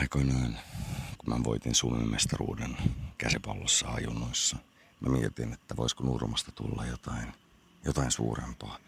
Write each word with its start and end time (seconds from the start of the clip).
Aikoinaan, 0.00 0.58
kun 1.18 1.34
mä 1.34 1.44
voitin 1.44 1.74
Suomen 1.74 2.10
mestaruuden 2.10 2.76
käsipallossa 3.18 3.88
ajunnoissa, 3.88 4.56
mä 5.00 5.08
mietin, 5.08 5.52
että 5.52 5.76
voisiko 5.76 6.04
Nurmasta 6.04 6.52
tulla 6.52 6.86
jotain, 6.86 7.34
jotain 7.84 8.10
suurempaa, 8.10 8.78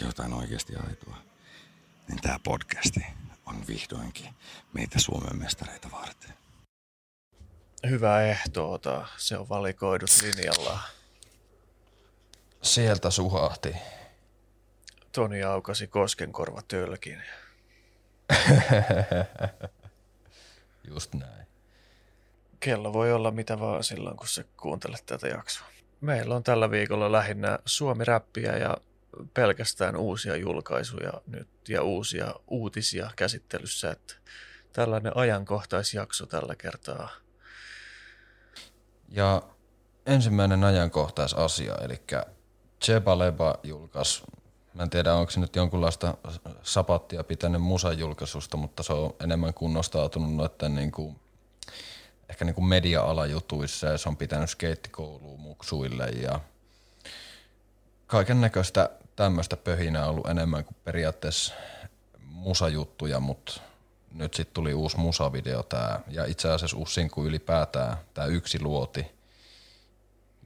jotain 0.00 0.32
oikeasti 0.32 0.76
aitoa. 0.76 1.16
Niin 2.08 2.22
tämä 2.22 2.38
podcasti 2.38 3.00
on 3.46 3.66
vihdoinkin 3.68 4.34
meitä 4.72 4.98
Suomen 4.98 5.38
mestareita 5.38 5.90
varten. 5.92 6.34
Hyvä 7.88 8.22
ehtoota. 8.22 9.06
Se 9.16 9.38
on 9.38 9.48
valikoidut 9.48 10.10
linjalla. 10.22 10.80
Sieltä 12.62 13.10
suhahti. 13.10 13.74
Toni 15.12 15.42
aukasi 15.42 15.86
koskenkorva 15.86 16.62
tölkin. 16.62 17.22
Just 20.90 21.14
näin. 21.14 21.46
Kello 22.60 22.92
voi 22.92 23.12
olla 23.12 23.30
mitä 23.30 23.60
vaan 23.60 23.84
silloin, 23.84 24.16
kun 24.16 24.28
sä 24.28 24.44
kuuntelet 24.56 25.06
tätä 25.06 25.28
jaksoa. 25.28 25.66
Meillä 26.00 26.34
on 26.34 26.42
tällä 26.42 26.70
viikolla 26.70 27.12
lähinnä 27.12 27.58
Suomi-räppiä 27.66 28.56
ja 28.56 28.76
pelkästään 29.34 29.96
uusia 29.96 30.36
julkaisuja 30.36 31.12
nyt 31.26 31.48
ja 31.68 31.82
uusia 31.82 32.34
uutisia 32.48 33.10
käsittelyssä. 33.16 33.90
Että 33.90 34.14
tällainen 34.72 35.16
ajankohtaisjakso 35.16 36.26
tällä 36.26 36.56
kertaa. 36.56 37.10
Ja 39.08 39.42
ensimmäinen 40.06 40.64
ajankohtaisasia, 40.64 41.74
eli 41.74 42.02
Cheba 42.84 43.18
Leba 43.18 43.54
julkaisi, 43.62 44.22
mä 44.74 44.82
en 44.82 44.90
tiedä 44.90 45.14
onko 45.14 45.30
se 45.30 45.40
nyt 45.40 45.56
jonkunlaista 45.56 46.14
sapattia 46.62 47.24
pitänyt 47.24 47.62
musan 47.62 47.98
julkaisusta, 47.98 48.56
mutta 48.56 48.82
se 48.82 48.92
on 48.92 49.14
enemmän 49.24 49.54
kunnostautunut 49.54 50.34
noiden 50.34 50.74
niin 50.74 50.92
kuin, 50.92 51.20
ehkä 52.28 52.44
niin 52.44 52.54
kuin 52.54 52.64
media-alajutuissa 52.64 53.86
ja 53.86 53.98
se 53.98 54.08
on 54.08 54.16
pitänyt 54.16 54.50
skeittikoulua 54.50 55.36
muksuille 55.36 56.08
ja 56.08 56.40
kaiken 58.06 58.40
näköistä 58.40 58.90
tämmöistä 59.16 59.56
pöhinää 59.56 60.06
ollut 60.06 60.26
enemmän 60.26 60.64
kuin 60.64 60.76
periaatteessa 60.84 61.54
musajuttuja, 62.18 63.20
mutta 63.20 63.60
nyt 64.14 64.34
sitten 64.34 64.54
tuli 64.54 64.74
uusi 64.74 64.96
musavideo 64.96 65.62
tää, 65.62 66.00
ja 66.08 66.24
itse 66.24 66.52
asiassa 66.52 66.76
uusi 66.76 66.94
sinkku 66.94 67.24
ylipäätään, 67.24 67.96
tämä 68.14 68.26
yksi 68.26 68.62
luoti. 68.62 69.06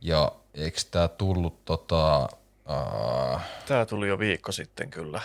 Ja 0.00 0.32
eikö 0.54 0.80
tämä 0.90 1.08
tullut 1.08 1.64
tota... 1.64 2.28
Uh, 2.68 3.40
Tämä 3.66 3.86
tuli 3.86 4.08
jo 4.08 4.18
viikko 4.18 4.52
sitten 4.52 4.90
kyllä. 4.90 5.20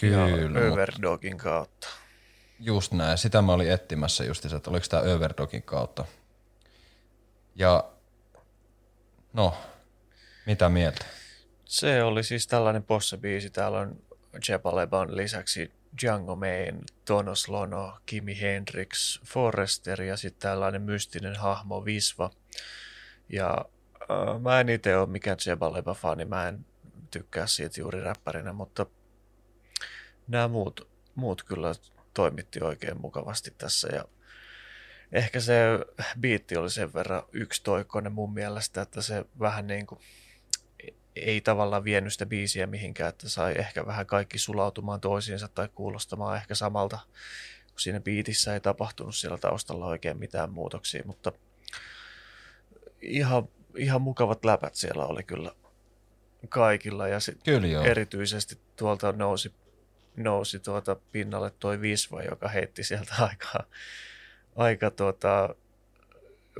kyllä, 0.00 0.48
mut 0.48 0.72
Overdogin 0.72 1.38
kautta. 1.38 1.88
just 2.60 2.92
näin. 2.92 3.18
Sitä 3.18 3.42
mä 3.42 3.52
olin 3.52 3.70
etsimässä 3.70 4.24
just, 4.24 4.44
että 4.44 4.70
oliko 4.70 4.86
tämä 4.88 5.02
Overdogin 5.14 5.62
kautta. 5.62 6.04
Ja 7.54 7.84
no, 9.32 9.54
mitä 10.46 10.68
mieltä? 10.68 11.04
Se 11.64 12.02
oli 12.02 12.24
siis 12.24 12.46
tällainen 12.46 12.82
posse-biisi. 12.82 13.50
Täällä 13.50 13.78
on 13.78 14.02
Jepaleban 14.48 15.16
lisäksi 15.16 15.72
Django 16.02 16.36
Main, 16.36 16.80
Tonos 17.04 17.48
Lono, 17.48 17.98
Kimi 18.06 18.40
Hendrix, 18.40 19.20
Forrester 19.24 20.02
ja 20.02 20.16
sitten 20.16 20.40
tällainen 20.40 20.82
mystinen 20.82 21.36
hahmo 21.36 21.84
Visva. 21.84 22.30
Ja 23.28 23.64
mä 24.42 24.60
en 24.60 24.68
itse 24.68 24.96
ole 24.96 25.08
mikään 25.08 25.38
Jebaleba-fani, 25.46 26.24
mä 26.24 26.48
en 26.48 26.66
tykkää 27.10 27.46
siitä 27.46 27.80
juuri 27.80 28.00
räppärinä, 28.00 28.52
mutta 28.52 28.86
nämä 30.28 30.48
muut, 30.48 30.88
muut 31.14 31.42
kyllä 31.42 31.72
toimitti 32.14 32.60
oikein 32.62 33.00
mukavasti 33.00 33.54
tässä 33.58 33.88
ja 33.94 34.04
ehkä 35.12 35.40
se 35.40 35.54
biitti 36.20 36.56
oli 36.56 36.70
sen 36.70 36.94
verran 36.94 37.22
yksitoikkoinen 37.32 38.12
mun 38.12 38.34
mielestä, 38.34 38.82
että 38.82 39.02
se 39.02 39.24
vähän 39.40 39.66
niin 39.66 39.86
kuin 39.86 40.00
ei 41.16 41.40
tavallaan 41.40 41.84
vienyt 41.84 42.12
sitä 42.12 42.26
biisiä 42.26 42.66
mihinkään, 42.66 43.08
että 43.08 43.28
sai 43.28 43.54
ehkä 43.58 43.86
vähän 43.86 44.06
kaikki 44.06 44.38
sulautumaan 44.38 45.00
toisiinsa 45.00 45.48
tai 45.48 45.68
kuulostamaan 45.74 46.36
ehkä 46.36 46.54
samalta, 46.54 46.98
kun 47.70 47.80
siinä 47.80 48.00
biitissä 48.00 48.54
ei 48.54 48.60
tapahtunut 48.60 49.16
siellä 49.16 49.38
taustalla 49.38 49.86
oikein 49.86 50.18
mitään 50.18 50.52
muutoksia, 50.52 51.02
mutta 51.06 51.32
ihan, 53.00 53.48
ihan 53.78 54.02
mukavat 54.02 54.44
läpät 54.44 54.74
siellä 54.74 55.06
oli 55.06 55.22
kyllä 55.22 55.52
kaikilla 56.48 57.08
ja 57.08 57.20
sit 57.20 57.38
Kyllä 57.44 57.66
joo. 57.66 57.84
erityisesti 57.84 58.58
tuolta 58.76 59.12
nousi, 59.12 59.54
nousi 60.16 60.58
tuota 60.58 60.96
pinnalle 61.12 61.52
toi 61.58 61.80
Visva, 61.80 62.22
joka 62.22 62.48
heitti 62.48 62.84
sieltä 62.84 63.14
aika, 63.30 63.64
aika 64.56 64.90
tuota, 64.90 65.54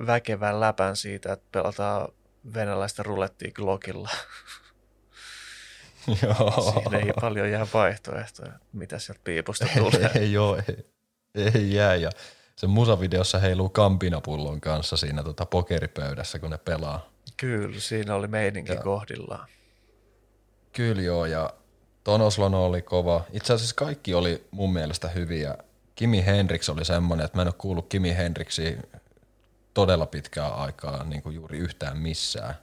väkevän 0.07 0.61
läpän 0.61 0.97
siitä, 0.97 1.33
että 1.33 1.47
pelataan 1.53 2.09
venäläistä 2.55 3.03
rulettia 3.03 3.53
Glockilla. 3.53 4.11
Joo. 6.23 6.73
Siinä 6.73 6.99
ei 6.99 7.13
paljon 7.21 7.51
jää 7.51 7.67
vaihtoehtoja, 7.75 8.53
mitä 8.73 8.99
sieltä 8.99 9.21
piipusta 9.25 9.67
tulee. 9.79 10.11
ei 10.15 10.33
joo, 10.33 10.57
ei, 10.69 10.85
ei 11.55 11.75
jää. 11.75 11.95
Ja 11.95 12.11
se 12.59 12.67
musavideossa 12.67 13.39
heiluu 13.39 13.69
kampinapullon 13.69 14.61
kanssa 14.61 14.97
siinä 14.97 15.23
tota 15.23 15.47
pokeripöydässä, 15.47 16.39
kun 16.39 16.51
ne 16.51 16.59
pelaa. 16.59 17.11
Kyllä, 17.37 17.81
siinä 17.81 18.15
oli 18.15 18.27
meininki 18.27 18.73
Ja. 18.73 18.81
kohdillaan. 18.83 19.49
Kyllä 20.73 21.03
joo, 21.03 21.27
ja 21.27 21.51
Tonoslono 22.05 22.65
oli 22.65 22.83
kova. 22.83 23.25
Itse 23.33 23.53
asiassa 23.53 23.75
kaikki 23.75 24.15
oli 24.15 24.47
mun 24.51 24.73
mielestä 24.73 25.09
hyviä. 25.09 25.55
Kimi 25.95 26.27
Hendrix 26.27 26.69
oli 26.69 26.85
semmoinen, 26.85 27.25
että 27.25 27.39
mä 27.39 27.43
en 27.43 27.49
ole 27.49 27.55
kuullut 27.59 27.89
Kimi 27.89 28.17
Hendrixia 28.17 28.83
todella 29.75 30.07
pitkää 30.07 30.49
aikaa 30.49 31.05
niin 31.05 31.23
kuin 31.23 31.35
juuri 31.35 31.59
yhtään 31.59 31.99
missään. 31.99 32.55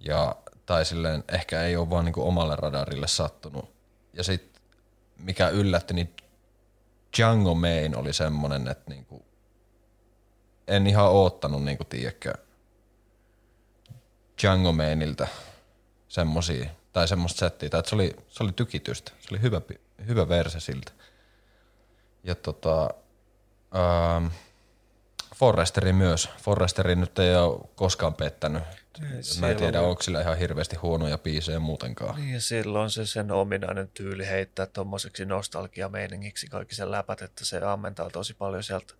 Ja, 0.00 0.36
tai 0.66 0.84
silleen 0.84 1.24
ehkä 1.32 1.62
ei 1.62 1.76
ole 1.76 1.90
vaan 1.90 2.04
niin 2.04 2.12
kuin 2.12 2.26
omalle 2.26 2.56
radarille 2.56 3.08
sattunut. 3.08 3.72
Ja 4.12 4.24
sitten 4.24 4.62
mikä 5.18 5.48
yllätti, 5.48 5.94
niin 5.94 6.14
Django 7.16 7.54
Main 7.54 7.96
oli 7.96 8.12
semmoinen, 8.12 8.68
että 8.68 8.90
niin 8.90 9.04
kuin, 9.04 9.22
en 10.68 10.86
ihan 10.86 11.10
oottanut, 11.10 11.64
niin 11.64 11.76
kuin 11.76 11.86
tiedätkö, 11.86 12.32
Django 14.42 14.72
Mainilta 14.72 15.26
semmosia, 16.08 16.70
tai 16.92 17.08
semmoista 17.08 17.38
settiä, 17.38 17.68
tai 17.68 17.82
se 17.86 17.94
oli, 17.94 18.16
se 18.28 18.42
oli 18.44 18.52
tykitystä. 18.52 19.12
Se 19.20 19.28
oli 19.30 19.42
hyvä, 19.42 19.60
hyvä 20.06 20.28
verse 20.28 20.60
siltä. 20.60 20.92
Ja 22.24 22.34
tota, 22.34 22.90
ähm, 23.74 24.26
Forresteri 25.40 25.92
myös. 25.92 26.28
Forresteri 26.42 26.96
nyt 26.96 27.18
ei 27.18 27.36
ole 27.36 27.60
koskaan 27.74 28.14
pettänyt. 28.14 28.62
Mä 29.00 29.06
en 29.08 29.24
siellä 29.24 29.54
tiedä, 29.54 29.80
oli- 29.80 29.88
onko 29.88 30.02
sillä 30.02 30.20
ihan 30.20 30.38
hirveästi 30.38 30.76
huonoja 30.76 31.18
biisejä 31.18 31.58
muutenkaan. 31.58 32.16
Niin 32.16 32.34
ja 32.34 32.40
silloin 32.40 32.90
se 32.90 33.06
sen 33.06 33.30
ominainen 33.30 33.88
tyyli 33.88 34.26
heittää 34.26 34.66
tommoseksi 34.66 35.24
nostalgiameiningiksi 35.24 36.46
kaikki 36.46 36.74
sen 36.74 36.90
läpät, 36.90 37.22
että 37.22 37.44
se 37.44 37.58
ammentaa 37.58 38.10
tosi 38.10 38.34
paljon 38.34 38.62
sieltä 38.62 38.94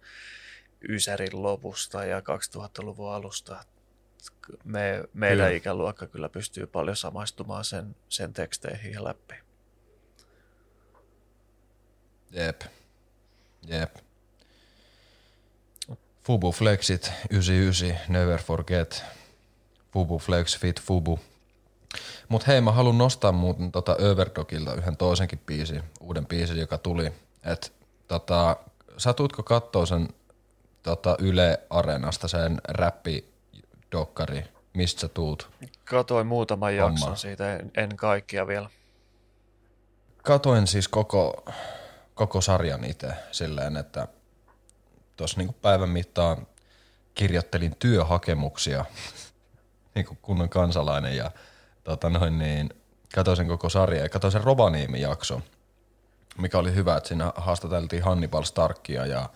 Ysärin 0.89 1.43
lopusta 1.43 2.05
ja 2.05 2.21
2000-luvun 2.21 3.13
alusta. 3.13 3.65
Me, 4.65 5.05
meidän 5.15 5.37
Kyllä. 5.37 5.51
ikäluokka 5.57 6.07
kyllä 6.07 6.29
pystyy 6.29 6.67
paljon 6.67 6.97
samaistumaan 6.97 7.65
sen, 7.65 7.97
sen 8.09 8.33
teksteihin 8.33 8.93
ja 8.93 9.05
läpi. 9.05 9.35
Jep. 12.31 12.61
Jep. 13.67 13.97
Fubu 16.23 16.53
Flexit 16.53 17.13
99, 17.31 17.97
Never 18.09 18.41
Forget. 18.43 19.05
Fubu 19.93 20.19
Flex 20.19 20.59
Fit 20.59 20.81
Fubu. 20.81 21.21
Mut 22.29 22.47
hei, 22.47 22.61
mä 22.61 22.73
haluan 22.73 22.99
nostaa 22.99 23.33
muuten 23.33 23.73
tota 23.73 23.97
Overdogilta 24.13 24.75
yhden 24.75 24.97
toisenkin 24.97 25.39
biisin, 25.47 25.83
uuden 26.01 26.27
biisin, 26.27 26.59
joka 26.59 26.79
tuli. 26.79 27.13
Et 27.45 27.73
tota, 28.09 28.57
satuitko 28.97 29.43
kattoo 29.43 29.87
sen 29.87 30.09
tota 30.83 31.17
Yle 31.19 31.61
Areenasta 31.71 32.29
sen 32.29 32.61
räppidokkari, 32.69 34.45
mistä 34.75 35.01
sä 35.01 35.09
tuut? 35.09 35.51
Katoin 35.85 36.27
muutaman 36.27 36.73
Homma. 36.73 36.99
jakson 36.99 37.17
siitä, 37.17 37.57
en, 37.57 37.71
en 37.77 37.97
kaikkia 37.97 38.47
vielä. 38.47 38.71
Katoin 40.23 40.67
siis 40.67 40.89
koko, 40.89 41.45
koko 42.15 42.41
sarjan 42.41 42.85
itse 42.85 43.09
silleen, 43.33 43.77
että 43.77 44.09
tuossa 45.21 45.39
niinku 45.39 45.57
päivän 45.63 45.89
mittaan 45.89 46.47
kirjoittelin 47.15 47.77
työhakemuksia 47.79 48.85
niin 49.95 50.07
kuin 50.07 50.19
kunnon 50.23 50.49
kansalainen 50.49 51.17
ja 51.17 51.31
tota 51.85 52.11
noin 52.11 52.39
niin, 52.39 52.71
katsoin 53.15 53.37
sen 53.37 53.49
koko 53.49 53.69
sarjan 53.69 54.03
ja 54.03 54.09
katsoin 54.09 54.33
sen 54.33 54.45
Rovaniemen 54.45 55.01
jakso, 55.01 55.43
mikä 56.39 56.59
oli 56.59 56.75
hyvä, 56.75 56.97
että 56.97 57.09
siinä 57.09 57.33
haastateltiin 57.37 58.03
Hannibal 58.03 58.43
Starkia 58.43 59.07
ja 59.07 59.29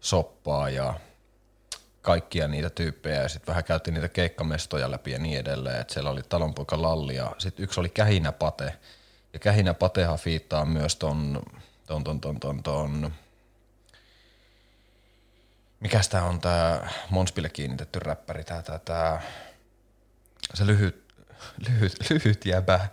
Soppaa 0.00 0.70
ja 0.70 0.94
kaikkia 2.02 2.48
niitä 2.48 2.70
tyyppejä 2.70 3.22
ja 3.22 3.28
sitten 3.28 3.52
vähän 3.52 3.64
käytiin 3.64 3.94
niitä 3.94 4.08
keikkamestoja 4.08 4.90
läpi 4.90 5.10
ja 5.10 5.18
niin 5.18 5.38
edelleen, 5.38 5.80
että 5.80 5.94
siellä 5.94 6.10
oli 6.10 6.22
talonpoika 6.22 6.82
Lalli 6.82 7.16
ja 7.16 7.32
sitten 7.38 7.64
yksi 7.64 7.80
oli 7.80 7.88
Kähinä 7.88 8.32
Pate 8.32 8.78
ja 9.32 9.38
Kähinä 9.38 9.74
Patehan 9.74 10.18
fiittaa 10.18 10.64
myös 10.64 10.96
ton 10.96 11.42
ton, 11.86 12.04
ton, 12.04 12.20
ton, 12.20 12.40
ton, 12.40 12.62
ton. 12.62 13.12
Mikäs 15.84 16.08
tää 16.08 16.24
on 16.24 16.40
tää 16.40 16.90
Monspille 17.10 17.48
kiinnitetty 17.48 17.98
räppäri, 17.98 18.44
tää, 18.44 18.62
tää, 18.62 18.78
tää, 18.78 19.22
se 20.54 20.66
lyhyt, 20.66 21.14
lyhyt, 21.68 22.10
lyhyt 22.10 22.46
jäbä, 22.46 22.88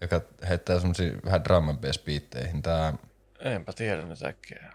joka 0.00 0.20
heittää 0.48 0.80
semmosia 0.80 1.12
vähän 1.24 1.44
drum 1.44 1.68
and 1.68 1.78
bass 1.78 1.98
biitteihin. 1.98 2.62
Tää, 2.62 2.94
Enpä 3.38 3.72
tiedä 3.72 4.02
nyt 4.02 4.22
äkkiä. 4.22 4.72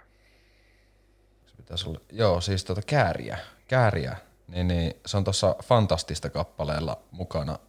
se 1.45 1.53
pitäisi 1.57 1.89
olla, 1.89 1.99
joo 2.11 2.41
siis 2.41 2.63
tota 2.63 2.81
kääriä, 2.81 3.37
kääriä, 3.67 4.17
niin, 4.47 4.67
niin 4.67 4.93
se 5.05 5.17
on 5.17 5.23
tuossa 5.23 5.55
Fantastista 5.63 6.29
kappaleella 6.29 7.03
mukana 7.11 7.59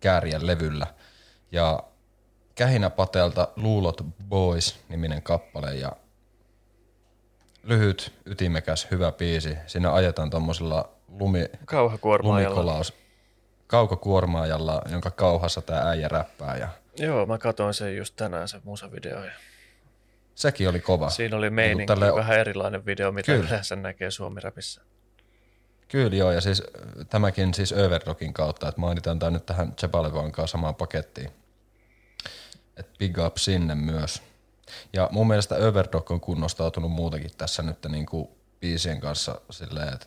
käärien 0.00 0.46
levyllä. 0.46 0.86
Ja 1.52 1.82
Kähinä 2.54 2.90
Patelta 2.90 3.48
Luulot 3.56 4.00
Boys 4.28 4.78
niminen 4.88 5.22
kappale 5.22 5.74
ja 5.74 5.92
lyhyt, 7.66 8.12
ytimekäs, 8.26 8.88
hyvä 8.90 9.12
biisi. 9.12 9.56
Siinä 9.66 9.92
ajetaan 9.92 10.30
tuommoisella 10.30 10.88
lumi, 11.08 11.48
lumikolaus 12.22 12.94
kaukokuormaajalla, 13.66 14.82
jonka 14.90 15.10
kauhassa 15.10 15.62
tämä 15.62 15.80
äijä 15.88 16.08
räppää 16.08 16.56
ja 16.56 16.68
Joo, 16.98 17.26
mä 17.26 17.38
katsoin 17.38 17.74
sen 17.74 17.96
just 17.96 18.16
tänään 18.16 18.48
se 18.48 18.60
musavideo. 18.64 19.24
Ja 19.24 19.30
sekin 20.34 20.68
oli 20.68 20.80
kova. 20.80 21.10
siinä 21.10 21.36
oli 21.36 21.46
Niinku 21.46 21.54
meininki, 21.54 21.86
tälle- 21.86 22.14
vähän 22.14 22.38
erilainen 22.38 22.86
video, 22.86 23.12
mitä 23.12 23.32
Kyllä. 23.32 23.48
yleensä 23.48 23.76
näkee 23.76 24.10
Suomi-räpissä. 24.10 24.80
Kyllä 25.88 26.16
joo, 26.16 26.32
ja 26.32 26.40
siis 26.40 26.62
tämäkin 27.10 27.54
siis 27.54 27.72
Overdogin 27.72 28.32
kautta, 28.32 28.68
että 28.68 28.80
mainitaan 28.80 29.18
tämä 29.18 29.30
nyt 29.30 29.46
tähän 29.46 29.72
Chepalevan 29.76 30.32
kanssa 30.32 30.52
samaan 30.52 30.74
pakettiin. 30.74 31.30
Et 32.76 32.98
big 32.98 33.18
up 33.18 33.36
sinne 33.36 33.74
myös. 33.74 34.22
Ja 34.92 35.08
mun 35.12 35.28
mielestä 35.28 35.54
Overdog 35.54 36.10
on 36.10 36.20
kunnostautunut 36.20 36.92
muutenkin 36.92 37.30
tässä 37.38 37.62
nyt 37.62 37.78
niin 37.88 38.06
kuin 38.06 38.28
biisien 38.60 39.00
kanssa 39.00 39.40
silleen, 39.50 39.94
että 39.94 40.06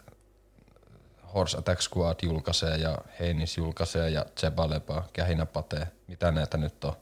Horse 1.33 1.57
Attack 1.57 1.81
Squad 1.81 2.19
julkaisee 2.21 2.77
ja 2.77 2.97
Heinis 3.19 3.57
julkaisee 3.57 4.09
ja 4.09 4.25
Chebaleba, 4.37 5.03
Kähinä 5.13 5.47
mitä 6.07 6.31
näitä 6.31 6.57
nyt 6.57 6.83
on. 6.83 6.93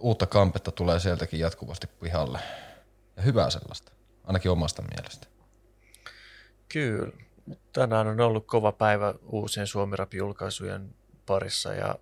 Uutta 0.00 0.26
kampetta 0.26 0.72
tulee 0.72 1.00
sieltäkin 1.00 1.40
jatkuvasti 1.40 1.86
pihalle. 1.86 2.38
Ja 3.16 3.22
hyvää 3.22 3.50
sellaista, 3.50 3.92
ainakin 4.24 4.50
omasta 4.50 4.82
mielestä. 4.82 5.26
Kyllä. 6.68 7.12
Tänään 7.72 8.06
on 8.06 8.20
ollut 8.20 8.46
kova 8.46 8.72
päivä 8.72 9.14
uusien 9.26 9.66
Suomi-rap-julkaisujen 9.66 10.94
parissa 11.26 11.74
ja 11.74 11.94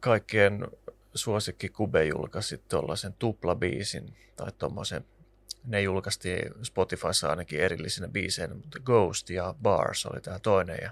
kaikkien 0.00 0.68
suosikki 1.18 1.68
Kube 1.68 2.04
julkaisi 2.04 2.62
tuollaisen 2.68 3.12
tuplabiisin 3.12 4.16
tai 4.36 4.52
tuommoisen, 4.58 5.04
ne 5.64 5.82
julkaistiin 5.82 6.52
Spotifyssa 6.62 7.28
ainakin 7.28 7.60
erillisinä 7.60 8.08
biiseinä, 8.08 8.54
mutta 8.54 8.80
Ghost 8.80 9.30
ja 9.30 9.54
Bars 9.62 10.06
oli 10.06 10.20
tämä 10.20 10.38
toinen 10.38 10.78
ja 10.82 10.90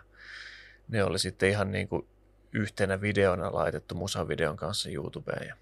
ne 0.88 1.05
oli 1.05 1.19
sitten 1.19 1.50
ihan 1.50 1.73
niin 1.73 1.88
kuin 1.88 2.06
yhtenä 2.52 3.00
videona 3.00 3.52
laitettu 3.52 3.94
musavideon 3.94 4.56
kanssa 4.56 4.90
YouTubeen 4.90 5.49
ja 5.49 5.56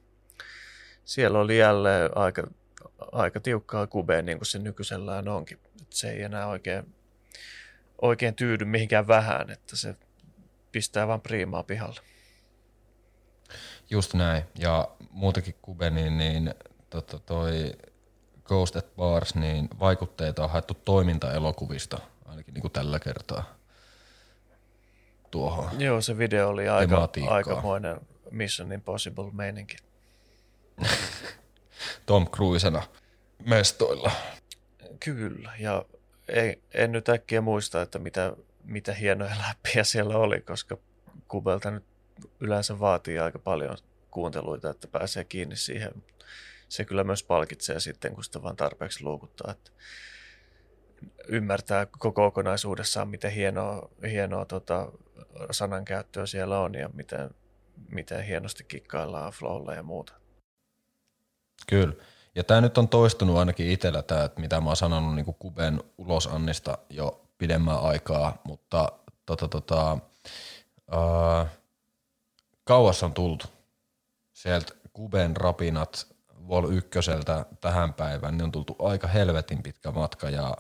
siellä 1.05 1.39
oli 1.39 1.59
jälleen 1.59 2.17
aika, 2.17 2.47
aika 3.13 3.41
tiukkaa 3.41 3.87
kubea 3.87 4.23
niin 4.23 4.39
kuin 4.39 4.47
se 4.47 4.59
nykyisellään 4.59 5.29
onkin. 5.29 5.59
Et 5.83 5.93
se 5.93 6.11
ei 6.11 6.23
enää 6.23 6.47
oikein, 6.47 6.95
oikein 8.03 8.35
tyydy 8.35 8.65
mihinkään 8.65 9.09
vähän, 9.09 9.51
että 9.51 9.77
se 9.77 9.95
pistää 10.73 11.09
vaan 11.09 11.21
priimaa 11.21 11.63
pihalle. 11.63 12.01
Just 13.91 14.15
näin. 14.15 14.45
Ja 14.59 14.89
muutenkin 15.11 15.55
Kube, 15.63 15.91
niin, 15.91 16.19
niin 16.19 16.55
tota, 16.91 17.19
toi 17.19 17.73
Ghost 18.45 18.77
at 18.77 18.97
Bars, 18.97 19.35
niin 19.35 19.69
vaikutteita 19.81 20.45
on 20.45 20.51
haettu 20.51 20.75
toimintaelokuvista, 20.75 21.99
ainakin 22.27 22.55
niin 22.55 22.63
kuin 22.63 22.73
tällä 22.73 23.01
kertaa 23.01 23.45
tuohon. 25.31 25.81
Joo, 25.81 26.01
se 26.01 26.19
video 26.19 26.49
oli 26.49 26.69
aika, 26.69 27.09
aikamoinen 27.29 28.01
Mission 28.31 28.73
Impossible 28.73 29.31
meininki. 29.33 29.77
Tom 32.07 32.29
Cruisena 32.29 32.83
mestoilla. 33.45 34.11
Kyllä, 35.01 35.53
ja 35.59 35.85
ei, 36.29 36.63
en 36.75 36.93
nyt 36.93 37.09
äkkiä 37.09 37.41
muista, 37.41 37.83
että 37.83 37.99
mitä, 37.99 38.33
mitä 38.65 38.95
hienoja 38.95 39.37
läppiä 39.49 39.85
siellä 39.85 40.17
oli, 40.17 40.41
koska 40.41 40.77
Kubelta 41.29 41.71
nyt 41.71 41.85
yleensä 42.41 42.81
vaatii 42.81 43.19
aika 43.19 43.39
paljon 43.39 43.77
kuunteluita, 44.11 44.71
että 44.71 44.89
pääsee 44.89 45.25
kiinni 45.25 45.57
siihen. 45.57 45.93
Se 46.69 46.85
kyllä 46.85 47.05
myös 47.05 47.23
palkitsee 47.23 47.81
sitten, 47.81 48.15
kun 48.15 48.25
sitä 48.25 48.43
vaan 48.43 48.57
tarpeeksi 48.57 49.05
luukuttaa, 49.05 49.51
että 49.53 49.71
ymmärtää 51.29 51.87
koko 51.87 52.13
kokonaisuudessaan, 52.13 53.09
miten 53.09 53.33
hienoa, 53.33 53.89
hienoa 54.11 54.45
tota, 54.45 54.93
sanankäyttöä 55.51 56.27
siellä 56.27 56.61
on 56.61 56.75
ja 56.75 56.89
miten, 56.95 57.31
miten 57.91 58.25
hienosti 58.25 58.65
kikkaillaan 58.65 59.33
flowlla 59.33 59.75
ja 59.75 59.83
muuta. 59.83 60.13
Kyllä. 61.69 61.95
Ja 62.35 62.45
tämä 62.45 62.61
nyt 62.61 62.79
on 62.79 62.89
toistunut 62.89 63.37
ainakin 63.37 63.71
itsellä 63.71 64.03
tämä, 64.03 64.25
että 64.25 64.41
mitä 64.41 64.61
mä 64.61 64.67
oon 64.67 64.77
sanonut 64.77 65.15
niin 65.15 65.35
Kuben 65.39 65.83
ulosannista 65.99 66.79
jo 66.91 67.25
pidemmän 67.39 67.81
aikaa, 67.81 68.43
mutta 68.45 68.93
tota, 69.27 69.49
tota, 69.49 69.99
ää, 70.91 71.47
kauas 72.65 73.03
on 73.03 73.15
tultu. 73.15 73.47
Sieltä 74.33 74.73
Kuben 74.93 75.37
rapinat 75.37 76.07
Vol 76.49 76.71
1 76.71 76.91
tähän 77.61 77.95
päivään, 77.95 78.37
niin 78.37 78.45
on 78.45 78.53
tultu 78.53 78.77
aika 78.79 79.09
helvetin 79.09 79.63
pitkä 79.63 79.91
matka 79.91 80.31
ja 80.31 80.57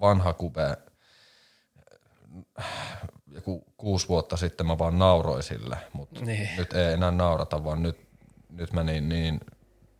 vanha 0.00 0.32
Kube 0.32 0.76
joku 3.32 3.64
kuusi 3.76 4.08
vuotta 4.08 4.36
sitten 4.36 4.66
mä 4.66 4.78
vaan 4.78 4.98
nauroin 4.98 5.42
sille, 5.42 5.76
mutta 5.92 6.20
Niin. 6.24 6.48
nyt 6.58 6.72
ei 6.72 6.92
enää 6.92 7.10
naurata, 7.10 7.64
vaan 7.64 7.82
nyt, 7.82 8.08
nyt 8.50 8.72
mä 8.72 8.82
niin, 8.82 9.08
niin 9.08 9.40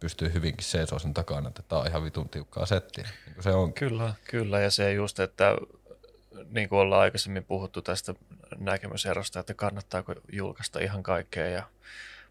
pystyy 0.00 0.32
hyvinkin 0.32 0.64
seisoo 0.64 0.98
sen 0.98 1.14
takana, 1.14 1.48
että 1.48 1.62
tää 1.62 1.78
on 1.78 1.86
ihan 1.86 2.04
vitun 2.04 2.28
tiukkaa 2.28 2.66
settiä. 2.66 3.08
Niin 3.26 3.42
se 3.42 3.50
on. 3.50 3.72
Kyllä, 3.72 4.14
kyllä. 4.30 4.60
Ja 4.60 4.70
se 4.70 4.92
just, 4.92 5.20
että 5.20 5.54
niin 6.50 6.68
kuin 6.68 6.78
ollaan 6.78 7.02
aikaisemmin 7.02 7.44
puhuttu 7.44 7.82
tästä 7.82 8.14
näkemyserosta, 8.58 9.40
että 9.40 9.54
kannattaako 9.54 10.14
julkaista 10.32 10.80
ihan 10.80 11.02
kaikkea 11.02 11.46
ja 11.46 11.62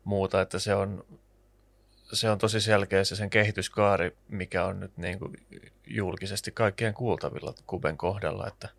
muuta, 0.04 0.42
että 0.42 0.60
se 0.60 0.76
on, 0.76 1.06
se 2.14 2.30
on 2.30 2.38
tosi 2.38 2.62
selkeä 2.62 3.04
se 3.04 3.16
sen 3.16 3.30
kehityskaari, 3.30 4.18
mikä 4.28 4.66
on 4.66 4.80
nyt 4.80 4.98
niin 4.98 5.20
kuin 5.20 5.34
julkisesti 5.88 6.52
kaikkien 6.52 6.94
kuultavilla 6.94 7.54
Kuben 7.68 7.98
kohdalla, 7.98 8.48
että 8.48 8.70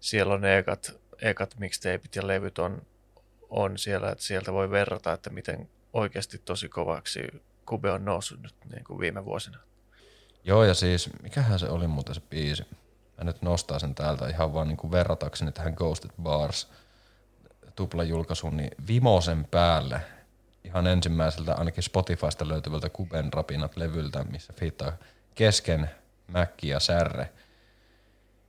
siellä 0.00 0.34
on 0.34 0.44
ekat, 0.44 1.00
ekat 1.22 1.54
mixtapeit 1.58 2.16
ja 2.16 2.26
levyt 2.26 2.58
on, 2.58 2.82
on 3.50 3.78
siellä, 3.78 4.10
että 4.10 4.24
sieltä 4.24 4.52
voi 4.52 4.70
verrata, 4.70 5.12
että 5.12 5.30
miten 5.30 5.68
oikeasti 5.92 6.38
tosi 6.38 6.68
kovaksi 6.68 7.20
Kube 7.66 7.90
on 7.90 8.04
noussut 8.04 8.42
nyt 8.42 8.54
niin 8.72 8.84
kuin 8.84 9.00
viime 9.00 9.24
vuosina. 9.24 9.58
Joo, 10.44 10.64
ja 10.64 10.74
siis, 10.74 11.10
mikähän 11.22 11.58
se 11.58 11.66
oli 11.66 11.86
muuten 11.86 12.14
se 12.14 12.20
biisi? 12.20 12.64
Mä 13.18 13.24
nyt 13.24 13.42
nostaa 13.42 13.78
sen 13.78 13.94
täältä 13.94 14.28
ihan 14.28 14.54
vaan 14.54 14.68
niin 14.68 14.76
kuin 14.76 14.90
verratakseni 14.90 15.52
tähän 15.52 15.74
Ghosted 15.74 16.10
Bars 16.22 16.68
tuplajulkaisuun, 17.76 18.56
niin 18.56 18.70
Vimosen 18.88 19.44
päälle 19.44 20.00
ihan 20.64 20.86
ensimmäiseltä 20.86 21.54
ainakin 21.54 21.82
Spotifysta 21.82 22.48
löytyvältä 22.48 22.88
Kuben 22.88 23.32
rapinat 23.32 23.76
levyltä, 23.76 24.24
missä 24.24 24.52
fiittaa 24.52 24.92
kesken 25.34 25.90
Mäkki 26.26 26.68
ja 26.68 26.80
Särre. 26.80 27.32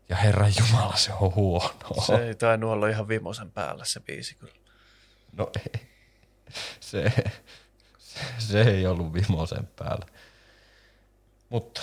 Ja 0.09 0.15
herran 0.15 0.53
jumala, 0.59 0.95
se 0.95 1.13
on 1.13 1.35
huono. 1.35 2.01
Se 2.05 2.27
ei 2.27 2.35
tainnut 2.35 2.71
olla 2.71 2.87
ihan 2.87 3.07
vimosen 3.07 3.51
päällä 3.51 3.85
se 3.85 3.99
biisi 3.99 4.35
kyllä. 4.35 4.53
No 5.37 5.51
ei. 5.55 5.81
Se, 6.79 7.13
se, 7.97 8.21
se 8.37 8.61
ei 8.61 8.87
ollut 8.87 9.13
Vimosen 9.13 9.67
päällä. 9.67 10.05
Mutta 11.49 11.81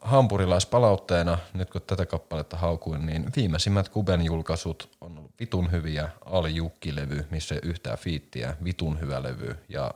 hampurilaispalautteena, 0.00 1.38
nyt 1.54 1.70
kun 1.70 1.82
tätä 1.82 2.06
kappaletta 2.06 2.56
haukuin, 2.56 3.06
niin 3.06 3.32
viimeisimmät 3.36 3.88
Kuben 3.88 4.24
julkaisut 4.24 4.96
on 5.00 5.18
ollut 5.18 5.32
vitun 5.40 5.72
hyviä. 5.72 6.08
Ali 6.24 6.54
Jukki-levy, 6.54 7.26
missä 7.30 7.54
ei 7.54 7.60
yhtään 7.64 7.98
fiittiä, 7.98 8.56
vitun 8.64 9.00
hyvä 9.00 9.22
levy. 9.22 9.56
Ja 9.68 9.94